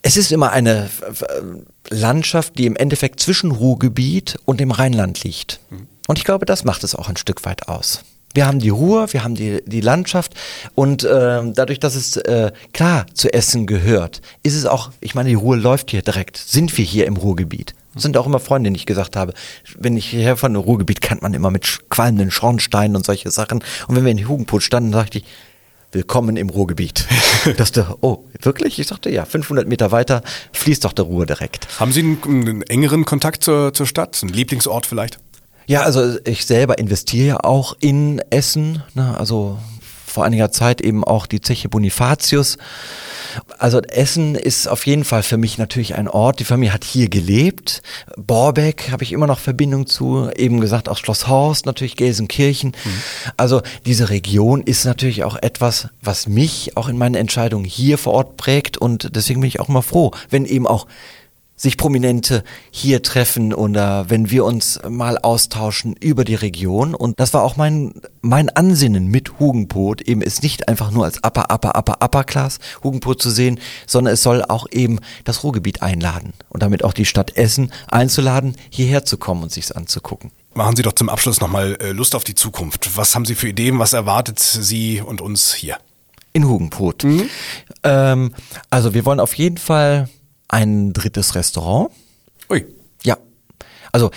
[0.00, 0.88] es ist immer eine
[1.20, 5.60] äh, Landschaft, die im Endeffekt zwischen Ruhrgebiet und dem Rheinland liegt.
[6.06, 8.02] Und ich glaube, das macht es auch ein Stück weit aus.
[8.34, 10.34] Wir haben die Ruhr, wir haben die, die Landschaft
[10.74, 15.30] und äh, dadurch, dass es äh, klar zu Essen gehört, ist es auch, ich meine,
[15.30, 17.74] die Ruhr läuft hier direkt, sind wir hier im Ruhrgebiet.
[17.96, 19.32] Sind auch immer Freunde, die ich gesagt habe,
[19.76, 23.64] wenn ich hierher von dem Ruhrgebiet, kennt man immer mit qualmenden Schornsteinen und solche Sachen.
[23.88, 25.24] Und wenn wir in Hugenput standen, sagte ich,
[25.90, 27.06] Willkommen im Ruhrgebiet.
[27.56, 28.78] Das dachte, oh, wirklich?
[28.78, 31.66] Ich sagte, ja, 500 Meter weiter fließt doch der Ruhr direkt.
[31.80, 34.18] Haben Sie einen, einen engeren Kontakt zur, zur Stadt?
[34.22, 35.18] Einen Lieblingsort vielleicht?
[35.68, 39.14] Ja, also ich selber investiere ja auch in Essen, ne?
[39.18, 39.58] also
[40.06, 42.56] vor einiger Zeit eben auch die Zeche Bonifatius.
[43.58, 46.40] Also Essen ist auf jeden Fall für mich natürlich ein Ort.
[46.40, 47.82] Die Familie hat hier gelebt.
[48.16, 50.30] Borbeck habe ich immer noch Verbindung zu.
[50.34, 52.72] Eben gesagt auch Schloss Horst, natürlich Gelsenkirchen.
[53.36, 58.14] Also diese Region ist natürlich auch etwas, was mich auch in meinen Entscheidungen hier vor
[58.14, 58.78] Ort prägt.
[58.78, 60.86] Und deswegen bin ich auch immer froh, wenn eben auch
[61.58, 66.94] sich Prominente hier treffen oder wenn wir uns mal austauschen über die Region.
[66.94, 71.18] Und das war auch mein, mein Ansinnen mit Hugenpot, eben es nicht einfach nur als
[71.18, 75.82] Upper, Upper, Upper, Upper Class Hugenpot zu sehen, sondern es soll auch eben das Ruhrgebiet
[75.82, 80.30] einladen und damit auch die Stadt Essen einzuladen, hierher zu kommen und sich's anzugucken.
[80.54, 82.96] Machen Sie doch zum Abschluss nochmal äh, Lust auf die Zukunft.
[82.96, 83.78] Was haben Sie für Ideen?
[83.78, 85.78] Was erwartet Sie und uns hier?
[86.32, 87.04] In Hugenpot.
[87.82, 88.34] Ähm,
[88.70, 90.08] also wir wollen auf jeden Fall
[90.48, 91.90] ein drittes Restaurant.
[92.50, 92.64] Ui,
[93.04, 93.16] Ja.
[93.92, 94.10] Also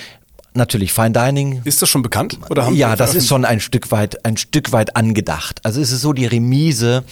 [0.53, 2.37] natürlich Fine Dining, ist das schon bekannt?
[2.49, 5.59] Oder haben ja, das ist schon ein Stück weit, ein Stück weit angedacht.
[5.63, 7.03] Also es ist so die Remise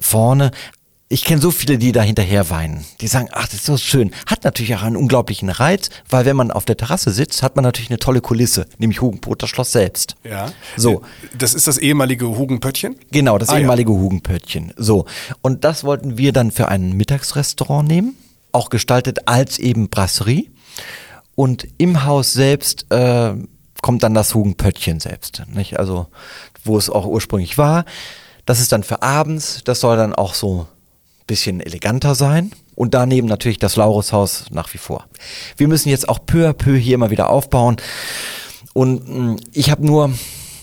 [0.00, 0.50] vorne.
[1.10, 2.84] Ich kenne so viele, die da hinterher weinen.
[3.00, 4.10] Die sagen, ach, das ist so schön.
[4.26, 7.62] Hat natürlich auch einen unglaublichen Reiz, weil wenn man auf der Terrasse sitzt, hat man
[7.62, 10.16] natürlich eine tolle Kulisse, nämlich Hugenpoter Schloss selbst.
[10.22, 10.52] Ja.
[10.76, 11.00] So.
[11.38, 12.96] Das ist das ehemalige Hugenpöttchen?
[13.10, 13.60] Genau, das Ah, ja.
[13.60, 14.74] ehemalige Hugenpöttchen.
[14.76, 15.06] So.
[15.40, 18.16] Und das wollten wir dann für ein Mittagsrestaurant nehmen.
[18.58, 20.50] Auch gestaltet als eben Brasserie.
[21.36, 23.34] Und im Haus selbst äh,
[23.82, 25.44] kommt dann das Hugenpöttchen selbst.
[25.54, 25.78] Nicht?
[25.78, 26.08] Also,
[26.64, 27.84] wo es auch ursprünglich war.
[28.46, 29.60] Das ist dann für abends.
[29.64, 32.50] Das soll dann auch so ein bisschen eleganter sein.
[32.74, 35.06] Und daneben natürlich das Laurushaus nach wie vor.
[35.56, 37.76] Wir müssen jetzt auch peu à peu hier immer wieder aufbauen.
[38.72, 40.12] Und mh, ich habe nur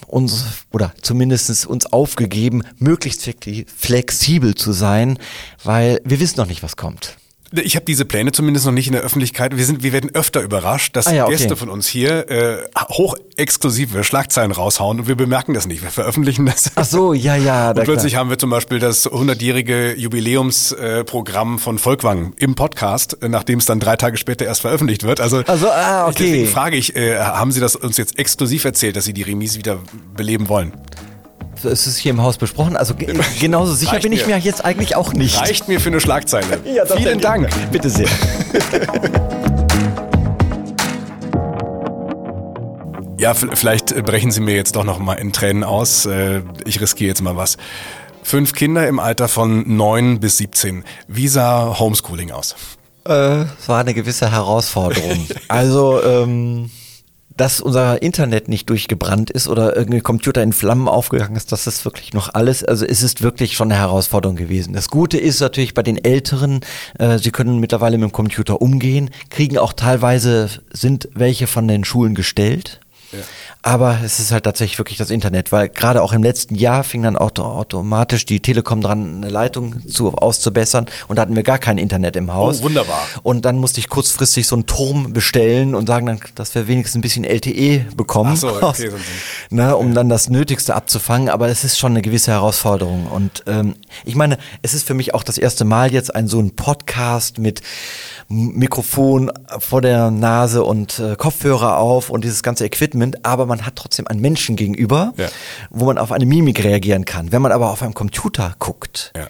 [0.07, 5.17] uns oder zumindest uns aufgegeben, möglichst flexi- flexibel zu sein,
[5.63, 7.15] weil wir wissen noch nicht, was kommt.
[7.51, 9.55] Ich habe diese Pläne zumindest noch nicht in der Öffentlichkeit.
[9.55, 11.33] Wir sind, wir werden öfter überrascht, dass Ah ja, okay.
[11.35, 12.57] Gäste von uns hier äh,
[12.89, 15.83] hochexklusive Schlagzeilen raushauen und wir bemerken das nicht.
[15.83, 16.71] Wir veröffentlichen das.
[16.75, 17.71] Ach so, ja, ja.
[17.71, 23.59] Und plötzlich haben wir zum Beispiel das 100-jährige Jubiläumsprogramm von Volkwang im Podcast, äh, nachdem
[23.59, 25.21] es dann drei Tage später erst veröffentlicht wird.
[25.21, 26.15] Also, Also, ah, okay.
[26.19, 29.57] deswegen frage ich, äh, haben Sie das uns jetzt exklusiv erzählt, dass Sie die Remise
[29.57, 29.79] wieder
[30.15, 30.73] beleben wollen?
[31.63, 32.75] Es ist hier im Haus besprochen.
[32.75, 34.35] Also ge genauso sicher Reicht bin ich mir.
[34.35, 35.39] mir jetzt eigentlich auch nicht.
[35.39, 36.57] Reicht mir für eine Schlagzeile.
[36.87, 37.71] doch, Vielen dann- Dank.
[37.71, 38.07] Bitte sehr.
[43.17, 46.05] Ja, vielleicht äh, brechen Sie mir jetzt doch noch mal in Tränen aus.
[46.05, 47.57] Äh, Ich riskiere jetzt mal was.
[48.23, 50.83] Fünf Kinder im Alter von neun bis 17.
[51.07, 52.55] Wie sah Homeschooling aus?
[53.07, 55.27] Äh, es war eine gewisse Herausforderung.
[55.47, 56.69] Also, ähm,
[57.37, 61.85] dass unser Internet nicht durchgebrannt ist oder irgendein Computer in Flammen aufgegangen ist, das ist
[61.85, 62.63] wirklich noch alles.
[62.63, 64.73] Also es ist wirklich schon eine Herausforderung gewesen.
[64.73, 66.61] Das Gute ist natürlich bei den Älteren,
[66.99, 71.83] äh, sie können mittlerweile mit dem Computer umgehen, kriegen auch teilweise, sind welche von den
[71.83, 72.79] Schulen gestellt.
[73.61, 77.03] Aber es ist halt tatsächlich wirklich das Internet, weil gerade auch im letzten Jahr fing
[77.03, 81.57] dann auto automatisch die Telekom dran, eine Leitung zu, auszubessern und da hatten wir gar
[81.57, 82.59] kein Internet im Haus.
[82.59, 83.01] Oh, wunderbar.
[83.23, 86.99] Und dann musste ich kurzfristig so einen Turm bestellen und sagen dann, dass wir wenigstens
[86.99, 88.91] ein bisschen LTE bekommen, Ach so, okay,
[89.49, 91.29] ne, um dann das Nötigste abzufangen.
[91.29, 93.07] Aber es ist schon eine gewisse Herausforderung.
[93.07, 96.39] Und ähm, ich meine, es ist für mich auch das erste Mal jetzt ein so
[96.39, 97.61] ein Podcast mit
[98.27, 103.75] Mikrofon vor der Nase und äh, Kopfhörer auf und dieses ganze Equipment, aber man hat
[103.75, 105.27] trotzdem einen Menschen gegenüber, Ja.
[105.69, 107.31] wo man auf eine Mimik reagieren kann.
[107.31, 109.27] Wenn man aber auf einem Computer guckt, Ja.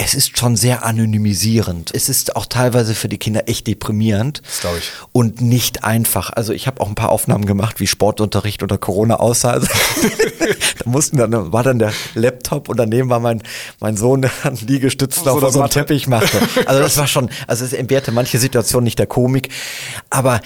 [0.00, 1.90] es ist schon sehr anonymisierend.
[1.94, 4.42] Es ist auch teilweise für die Kinder echt deprimierend.
[4.62, 4.90] Das ich.
[5.12, 6.30] Und nicht einfach.
[6.32, 9.50] Also ich habe auch ein paar Aufnahmen gemacht, wie Sportunterricht unter Corona aussah.
[9.52, 9.66] Also,
[10.84, 13.42] da mussten dann, war dann der Laptop und daneben war mein,
[13.80, 15.80] mein Sohn, der einen Liegestütz So auf so einem Matte.
[15.80, 16.38] Teppich machte.
[16.66, 19.48] Also das war schon, also es entbehrte manche Situationen nicht der Komik.
[20.10, 20.40] Aber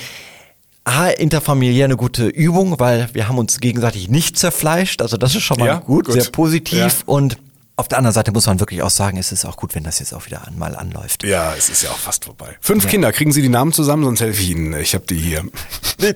[0.85, 5.01] A, interfamiliär eine gute Übung, weil wir haben uns gegenseitig nicht zerfleischt.
[5.03, 6.15] Also das ist schon mal Ja, gut, gut.
[6.15, 6.79] sehr positiv.
[6.79, 6.91] Ja.
[7.07, 7.39] Und
[7.77, 9.99] auf der anderen Seite muss man wirklich auch sagen, es ist auch gut, wenn das
[9.99, 11.25] jetzt auch wieder einmal anläuft.
[11.25, 12.57] Ja, es ist ja auch fast vorbei.
[12.61, 14.75] Fünf Kinder, kriegen Sie die Namen zusammen, sonst helfe ich Ihnen.
[14.75, 15.45] Ich habe die hier.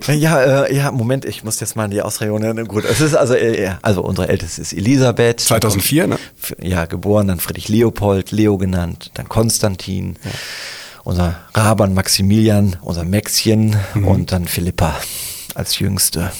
[0.08, 2.40] Ja, äh, ja, Moment, ich muss jetzt mal in die Ausregung.
[2.40, 2.64] Ne?
[2.64, 5.38] Gut, es ist also, äh, ja, also unsere älteste ist Elisabeth.
[5.38, 6.18] 2004, ne?
[6.42, 10.16] F- Ja, geboren, dann Friedrich Leopold, Leo genannt, dann Konstantin,
[11.06, 14.08] unser Raban Maximilian, unser Maxchen Mhm.
[14.08, 14.96] und dann Philippa
[15.54, 16.32] als jüngste.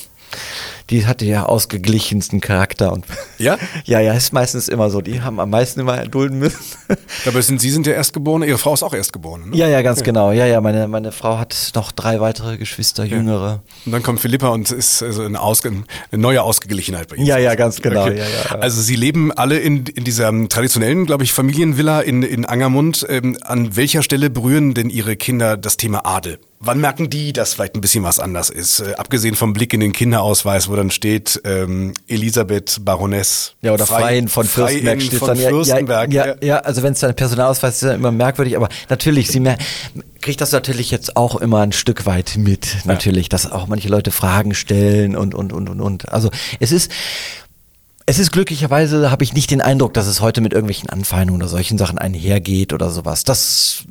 [0.90, 3.04] Die hatte ja ausgeglichensten Charakter und
[3.38, 3.58] Ja?
[3.84, 5.00] ja, ja, ist meistens immer so.
[5.00, 6.58] Die haben am meisten immer erdulden müssen.
[7.24, 9.56] Dabei sind Sie sind der Erstgeborene, Ihre Frau ist auch Erstgeborene, ne?
[9.56, 10.32] ja, ja, ganz genau.
[10.32, 13.62] Ja, ja, meine, meine Frau hat noch drei weitere Geschwister, jüngere.
[13.84, 17.26] Und dann kommt Philippa und ist also eine, Ausge eine neue Ausgeglichenheit bei Ihnen.
[17.26, 18.06] Ja, ja, ganz genau.
[18.06, 18.56] Ja, ja, ja.
[18.58, 23.04] Also Sie leben alle in, in dieser ähm, traditionellen, glaube ich, Familienvilla in, in Angermund.
[23.08, 26.38] Ähm, an welcher Stelle berühren denn Ihre Kinder das Thema Adel?
[26.58, 28.80] Wann merken die, dass vielleicht ein bisschen was anders ist?
[28.80, 33.54] Äh, abgesehen vom Blick in den Kinderausweis, wo dann steht ähm, Elisabeth Baroness.
[33.62, 35.38] Ja, oder Frei- Freien von Fürstenberg steht dann.
[35.38, 36.12] Ja, Fürstenberg.
[36.12, 39.28] Ja, ja, ja, also wenn es dann Personalausweis ist, ist dann immer merkwürdig, aber natürlich,
[39.28, 39.58] sie mer
[40.20, 44.10] kriegt das natürlich jetzt auch immer ein Stück weit mit, natürlich, dass auch manche Leute
[44.10, 46.12] Fragen stellen und, und, und, und, und.
[46.12, 46.90] Also es ist,
[48.06, 51.48] es ist glücklicherweise, habe ich nicht den Eindruck, dass es heute mit irgendwelchen Anfeindungen oder
[51.48, 53.24] solchen Sachen einhergeht oder sowas.
[53.24, 53.84] Das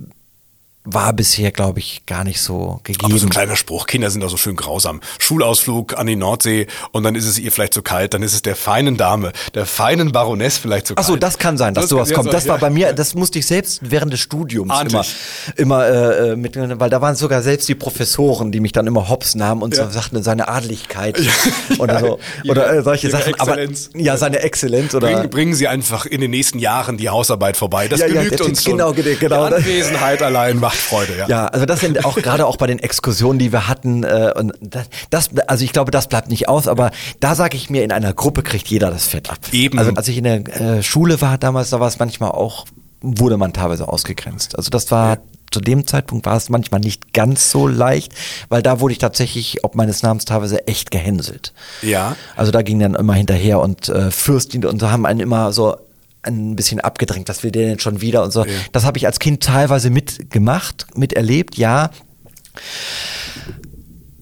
[0.85, 3.05] war bisher, glaube ich, gar nicht so gegeben.
[3.11, 5.01] Aber so ein kleiner Spruch, Kinder sind doch so schön grausam.
[5.19, 8.41] Schulausflug an die Nordsee und dann ist es ihr vielleicht zu kalt, dann ist es
[8.41, 11.07] der feinen Dame, der feinen Baroness vielleicht zu Ach kalt.
[11.07, 12.27] so, das kann sein, dass Das sowas ja, kommt.
[12.27, 12.61] so, Das war ja.
[12.61, 15.59] bei mir, das musste ich selbst während des Studiums Ahnte immer, ich.
[15.59, 19.09] immer äh, äh, mit, weil da waren sogar selbst die Professoren, die mich dann immer
[19.09, 19.85] hops nahmen und Ja.
[19.85, 21.19] so sagten, seine Adeligkeit
[21.79, 23.33] oder so oder äh, solche Sachen.
[23.33, 23.89] Exzellenz.
[23.93, 27.57] Aber ja, seine Exzellenz oder Bringen, bringen Sie einfach in den nächsten Jahren die Hausarbeit
[27.57, 27.87] vorbei.
[27.87, 28.73] Das Ja, ja, genügt uns schon.
[28.73, 29.47] genau, genau.
[29.49, 31.17] Die Anwesenheit allein macht Freude.
[31.17, 31.27] Ja.
[31.27, 34.53] Ja, also das sind auch gerade auch bei den Exkursionen, die wir hatten, äh, und
[34.61, 37.91] das, das, also ich glaube, das bleibt nicht aus, aber da sage ich mir, in
[37.91, 39.39] einer Gruppe kriegt jeder das Fett ab.
[39.51, 39.79] Eben.
[39.79, 42.65] Also als ich in der äh, Schule war damals, da war es manchmal auch,
[43.01, 44.57] wurde man teilweise ausgegrenzt.
[44.57, 45.19] Also das war
[45.51, 48.13] zu dem Zeitpunkt war es manchmal nicht ganz so leicht,
[48.49, 51.53] weil da wurde ich tatsächlich, ob meines Namens teilweise echt gehänselt.
[51.81, 52.17] Ja.
[52.35, 55.77] Also da ging dann immer hinterher und äh, Fürstin und so haben einen immer so
[56.25, 58.45] ein bisschen abgedrängt, dass wir den jetzt schon wieder und so.
[58.71, 61.91] Das habe ich als Kind teilweise mitgemacht, miterlebt, ja.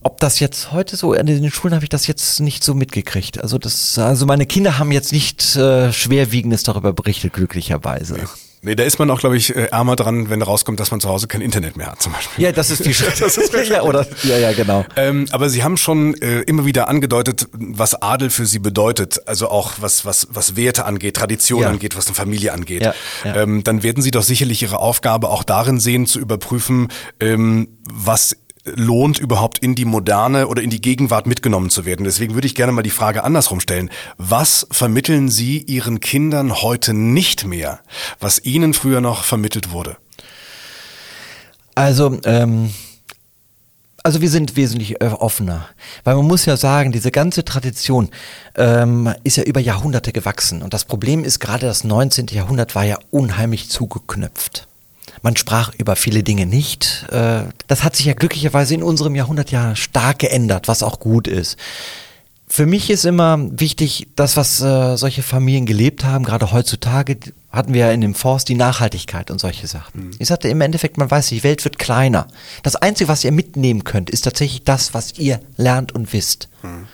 [0.01, 3.41] Ob das jetzt heute so, in den Schulen habe ich das jetzt nicht so mitgekriegt.
[3.41, 8.19] Also das, also meine Kinder haben jetzt nicht äh, Schwerwiegendes darüber berichtet, glücklicherweise.
[8.65, 11.09] Nee, da ist man auch, glaube ich, äh, ärmer dran, wenn rauskommt, dass man zu
[11.09, 12.45] Hause kein Internet mehr hat, zum Beispiel.
[12.45, 14.85] Ja, das ist die das ist ja, oder, ja, ja, genau.
[14.95, 19.27] Ähm, aber Sie haben schon äh, immer wieder angedeutet, was Adel für Sie bedeutet.
[19.27, 21.69] Also auch was, was, was Werte angeht, Tradition ja.
[21.69, 22.83] angeht, was eine Familie angeht.
[22.83, 22.93] Ja,
[23.25, 23.35] ja.
[23.35, 26.87] Ähm, dann werden Sie doch sicherlich Ihre Aufgabe auch darin sehen, zu überprüfen,
[27.19, 32.05] ähm, was lohnt, überhaupt in die Moderne oder in die Gegenwart mitgenommen zu werden.
[32.05, 33.89] Deswegen würde ich gerne mal die Frage andersrum stellen.
[34.17, 37.79] Was vermitteln Sie Ihren Kindern heute nicht mehr,
[38.19, 39.97] was Ihnen früher noch vermittelt wurde?
[41.75, 42.73] Also, ähm,
[44.03, 45.65] also wir sind wesentlich äh, offener,
[46.03, 48.09] weil man muss ja sagen, diese ganze Tradition
[48.55, 52.27] ähm, ist ja über Jahrhunderte gewachsen und das Problem ist gerade das 19.
[52.27, 54.67] Jahrhundert war ja unheimlich zugeknöpft.
[55.21, 57.05] Man sprach über viele Dinge nicht.
[57.11, 61.27] Äh, das hat sich ja glücklicherweise in unserem Jahrhundert ja stark geändert, was auch gut
[61.27, 61.57] ist.
[62.47, 67.17] Für mich ist immer wichtig, das, was äh, solche Familien gelebt haben, gerade heutzutage
[67.51, 70.07] hatten wir ja in dem Forst die Nachhaltigkeit und solche Sachen.
[70.07, 70.11] Mhm.
[70.19, 72.27] Ich sagte im Endeffekt, man weiß, die Welt wird kleiner.
[72.61, 76.47] Das Einzige, was ihr mitnehmen könnt, ist tatsächlich das, was ihr lernt und wisst.
[76.61, 76.87] Mhm.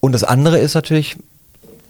[0.00, 1.16] Und das andere ist natürlich,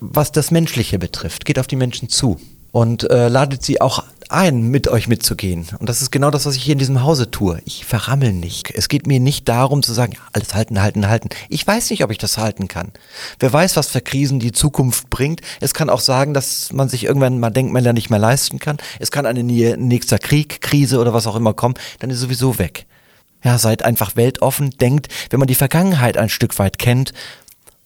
[0.00, 2.38] was das Menschliche betrifft, geht auf die Menschen zu
[2.70, 5.68] und äh, ladet sie auch ein, mit euch mitzugehen.
[5.78, 7.60] Und das ist genau das, was ich hier in diesem Hause tue.
[7.64, 8.70] Ich verrammel nicht.
[8.74, 11.28] Es geht mir nicht darum zu sagen, alles halten, halten, halten.
[11.48, 12.92] Ich weiß nicht, ob ich das halten kann.
[13.38, 15.40] Wer weiß, was für Krisen die Zukunft bringt.
[15.60, 18.78] Es kann auch sagen, dass man sich irgendwann mal Denkmäler nicht mehr leisten kann.
[18.98, 21.74] Es kann eine nächster Krieg, Krise oder was auch immer kommen.
[21.98, 22.86] Dann ist sowieso weg.
[23.44, 27.12] Ja, seid einfach weltoffen, denkt, wenn man die Vergangenheit ein Stück weit kennt,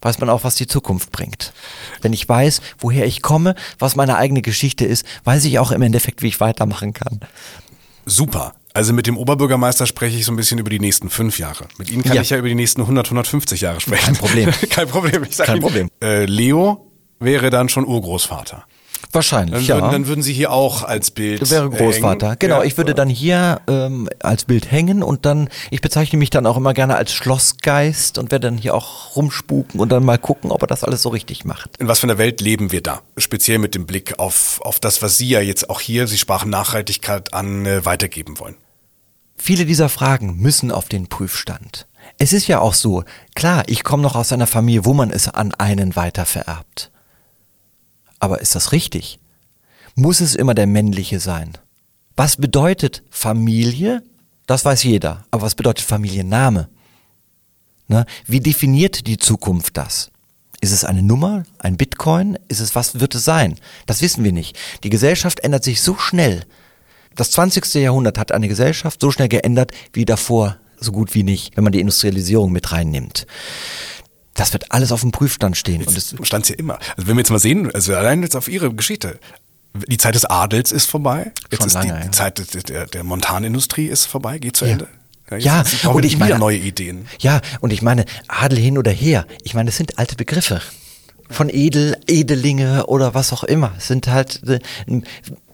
[0.03, 1.53] weiß man auch, was die Zukunft bringt.
[2.03, 5.83] Wenn ich weiß, woher ich komme, was meine eigene Geschichte ist, weiß ich auch im
[5.83, 7.21] Endeffekt, wie ich weitermachen kann.
[8.05, 8.55] Super.
[8.75, 11.67] Also mit dem Oberbürgermeister spreche ich so ein bisschen über die nächsten fünf Jahre.
[11.79, 12.23] Mit Ihnen kann ja.
[12.23, 14.05] ich ja über die nächsten 100, 150 Jahre sprechen.
[14.05, 14.51] Kein Problem.
[14.71, 15.25] Kein Problem.
[15.25, 15.91] Ich sag Kein Ihnen, Problem.
[16.03, 18.65] Äh, Leo wäre dann schon Urgroßvater.
[19.13, 19.83] Wahrscheinlich, dann ja.
[19.83, 21.43] Würden, dann würden Sie hier auch als Bild.
[21.43, 22.29] Das wäre Großvater.
[22.29, 22.39] Hängen.
[22.39, 22.65] Genau, ja.
[22.65, 26.57] ich würde dann hier ähm, als Bild hängen und dann, ich bezeichne mich dann auch
[26.57, 30.63] immer gerne als Schlossgeist und werde dann hier auch rumspuken und dann mal gucken, ob
[30.63, 31.77] er das alles so richtig macht.
[31.77, 33.03] In was für einer Welt leben wir da?
[33.19, 36.49] Speziell mit dem Blick auf, auf das, was Sie ja jetzt auch hier, Sie sprachen
[36.49, 38.57] Nachhaltigkeit an, äh, weitergeben wollen.
[39.37, 41.87] Viele dieser Fragen müssen auf den Prüfstand.
[42.19, 45.29] Es ist ja auch so, klar, ich komme noch aus einer Familie, wo man es
[45.29, 46.92] an einen weiter vererbt.
[48.23, 49.19] Aber ist das richtig?
[49.97, 51.59] Muss es immer der männliche sein?
[52.15, 54.05] Was bedeutet Familie?
[54.47, 55.27] Das weiß jeder.
[55.33, 56.69] Aber was bedeutet Familienname?
[57.89, 58.07] Ne?
[58.25, 60.13] Wie definiert die Zukunft das?
[60.61, 62.39] Ist es eine Nummer, ein Bitcoin?
[62.47, 63.59] Ist es, was wird es sein?
[63.87, 64.57] Das wissen wir nicht.
[64.85, 66.45] Die Gesellschaft ändert sich so schnell.
[67.17, 67.75] Das 20.
[67.75, 71.73] Jahrhundert hat eine Gesellschaft so schnell geändert wie davor so gut wie nicht, wenn man
[71.73, 73.27] die Industrialisierung mit reinnimmt
[74.35, 75.85] das wird alles auf dem Prüfstand stehen.
[75.85, 76.79] Und das stand ja immer.
[76.97, 79.19] Also wenn wir jetzt mal sehen, also allein jetzt auf Ihre Geschichte.
[79.89, 81.33] Die Zeit des Adels ist vorbei.
[81.51, 82.13] Jetzt ist lange, die, ja.
[82.13, 84.73] Zeit der, der Montanindustrie ist vorbei, geht zu Ja.
[84.73, 84.89] Ende.
[85.39, 87.07] Ja, jetzt kommen und ich meine- neue Ideen.
[87.21, 90.61] Ja, und ich meine, Adel hin oder her, ich meine, das sind alte Begriffe.
[91.31, 93.73] Von Edel, Edelinge oder was auch immer.
[93.79, 94.59] Es sind halt, äh,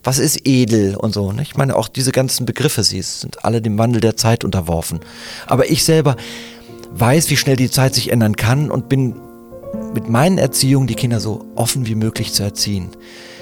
[0.02, 1.30] was ist edel und so.
[1.30, 1.42] Ne?
[1.42, 4.98] Ich meine, auch diese ganzen Begriffe, sie sind alle dem Wandel der Zeit unterworfen.
[5.46, 6.16] Aber ich selber
[6.92, 9.16] weiß, wie schnell die Zeit sich ändern kann und bin
[9.94, 12.90] mit meinen Erziehungen die Kinder so offen wie möglich zu erziehen.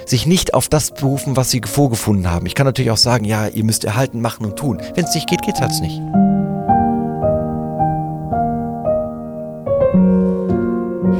[0.05, 2.45] Sich nicht auf das berufen, was sie vorgefunden haben.
[2.45, 4.81] Ich kann natürlich auch sagen, ja, ihr müsst erhalten, machen und tun.
[4.95, 6.01] Wenn es nicht geht, geht's halt nicht.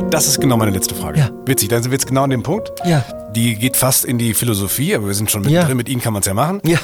[0.10, 1.20] Das ist genau meine letzte Frage.
[1.20, 1.30] Ja.
[1.46, 2.72] Witzig, dann sind wir jetzt genau an dem Punkt.
[2.86, 3.04] Ja.
[3.36, 5.70] Die geht fast in die Philosophie, aber wir sind schon mittendrin.
[5.70, 5.76] Ja.
[5.76, 6.62] Mit Ihnen kann man es ja machen.
[6.66, 6.80] Ja.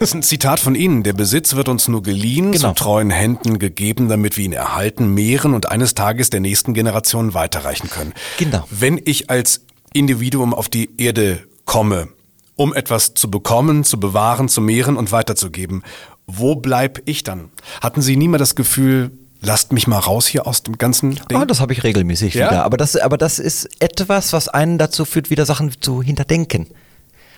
[0.00, 1.02] Das ist ein Zitat von Ihnen.
[1.02, 2.68] Der Besitz wird uns nur geliehen, Genau.
[2.68, 7.32] zu treuen Händen gegeben, damit wir ihn erhalten, mehren und eines Tages der nächsten Generation
[7.32, 8.12] weiterreichen können.
[8.38, 8.64] Genau.
[8.70, 9.62] Wenn ich als
[9.94, 12.08] Individuum auf die Erde komme,
[12.56, 15.82] um etwas zu bekommen, zu bewahren, zu mehren und weiterzugeben,
[16.26, 17.50] wo bleib ich dann?
[17.80, 21.38] Hatten Sie nie mal das Gefühl, lasst mich mal raus hier aus dem ganzen Ding?
[21.38, 22.48] Ah, das habe ich regelmäßig Ja?
[22.50, 22.64] wieder.
[22.64, 26.66] Aber das, aber das ist etwas, was einen dazu führt, wieder Sachen zu hinterdenken.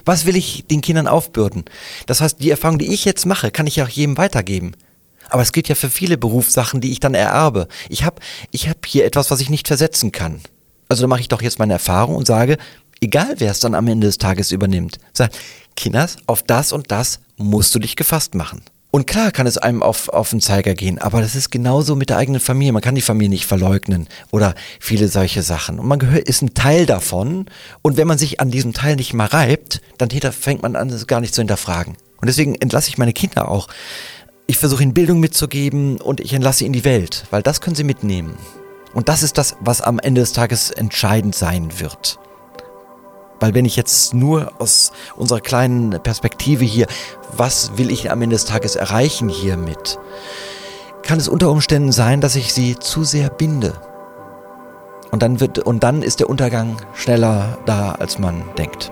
[0.06, 1.64] Was will ich den Kindern aufbürden?
[2.06, 4.72] Das heißt, die Erfahrung, die ich jetzt mache, kann ich ja auch jedem weitergeben.
[5.28, 7.66] Aber es gilt ja für viele Berufssachen, die ich dann ererbe.
[7.88, 10.40] Ich habe ich hab hier etwas, was ich nicht versetzen kann.
[10.88, 12.56] Also da mache ich doch jetzt meine Erfahrung und sage,
[13.00, 15.32] egal wer es dann am Ende des Tages übernimmt, sag,
[15.74, 18.62] Kinders, auf das und das musst du dich gefasst machen.
[18.96, 22.08] Und klar kann es einem auf, auf den Zeiger gehen, aber das ist genauso mit
[22.08, 22.72] der eigenen Familie.
[22.72, 25.78] Man kann die Familie nicht verleugnen oder viele solche Sachen.
[25.78, 27.44] Und man gehört, ist ein Teil davon.
[27.82, 31.06] Und wenn man sich an diesem Teil nicht mal reibt, dann fängt man an, es
[31.06, 31.98] gar nicht zu hinterfragen.
[32.22, 33.68] Und deswegen entlasse ich meine Kinder auch.
[34.46, 37.84] Ich versuche ihnen Bildung mitzugeben und ich entlasse ihnen die Welt, weil das können sie
[37.84, 38.32] mitnehmen.
[38.94, 42.18] Und das ist das, was am Ende des Tages entscheidend sein wird.
[43.40, 46.86] Weil wenn ich jetzt nur aus unserer kleinen Perspektive hier,
[47.36, 49.98] was will ich am Ende des Tages erreichen hiermit,
[51.02, 53.74] kann es unter Umständen sein, dass ich sie zu sehr binde.
[55.10, 58.90] Und dann wird, und dann ist der Untergang schneller da, als man denkt.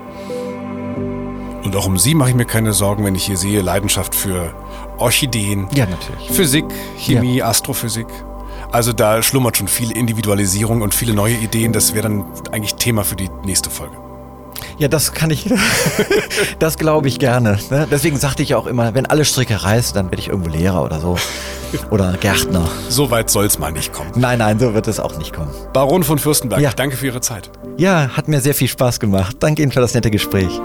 [1.65, 4.55] Und auch um Sie mache ich mir keine Sorgen, wenn ich hier sehe Leidenschaft für
[4.99, 6.31] Orchideen, Ja, natürlich.
[6.31, 6.67] Physik,
[6.99, 8.07] Chemie, Astrophysik.
[8.71, 11.73] Also da schlummert schon viel Individualisierung und viele neue Ideen.
[11.73, 14.04] Das wäre dann eigentlich Thema für die nächste Folge.
[14.79, 15.49] Ja, das kann ich,
[16.59, 17.59] das glaube ich gerne.
[17.71, 17.87] Ne?
[17.91, 21.01] Deswegen sagte ich auch immer, wenn alle Stricke reißen, dann werde ich irgendwo Lehrer oder
[21.01, 21.17] so.
[21.91, 22.69] Oder Gärtner.
[22.89, 24.13] So weit soll es mal nicht kommen.
[24.15, 25.51] Nein, nein, so wird es auch nicht kommen.
[25.73, 26.71] Baron von Fürstenberg, Ja.
[26.75, 27.51] danke für Ihre Zeit.
[27.77, 29.37] Ja, hat mir sehr viel Spaß gemacht.
[29.41, 30.61] Danke Ihnen für das nette Gespräch.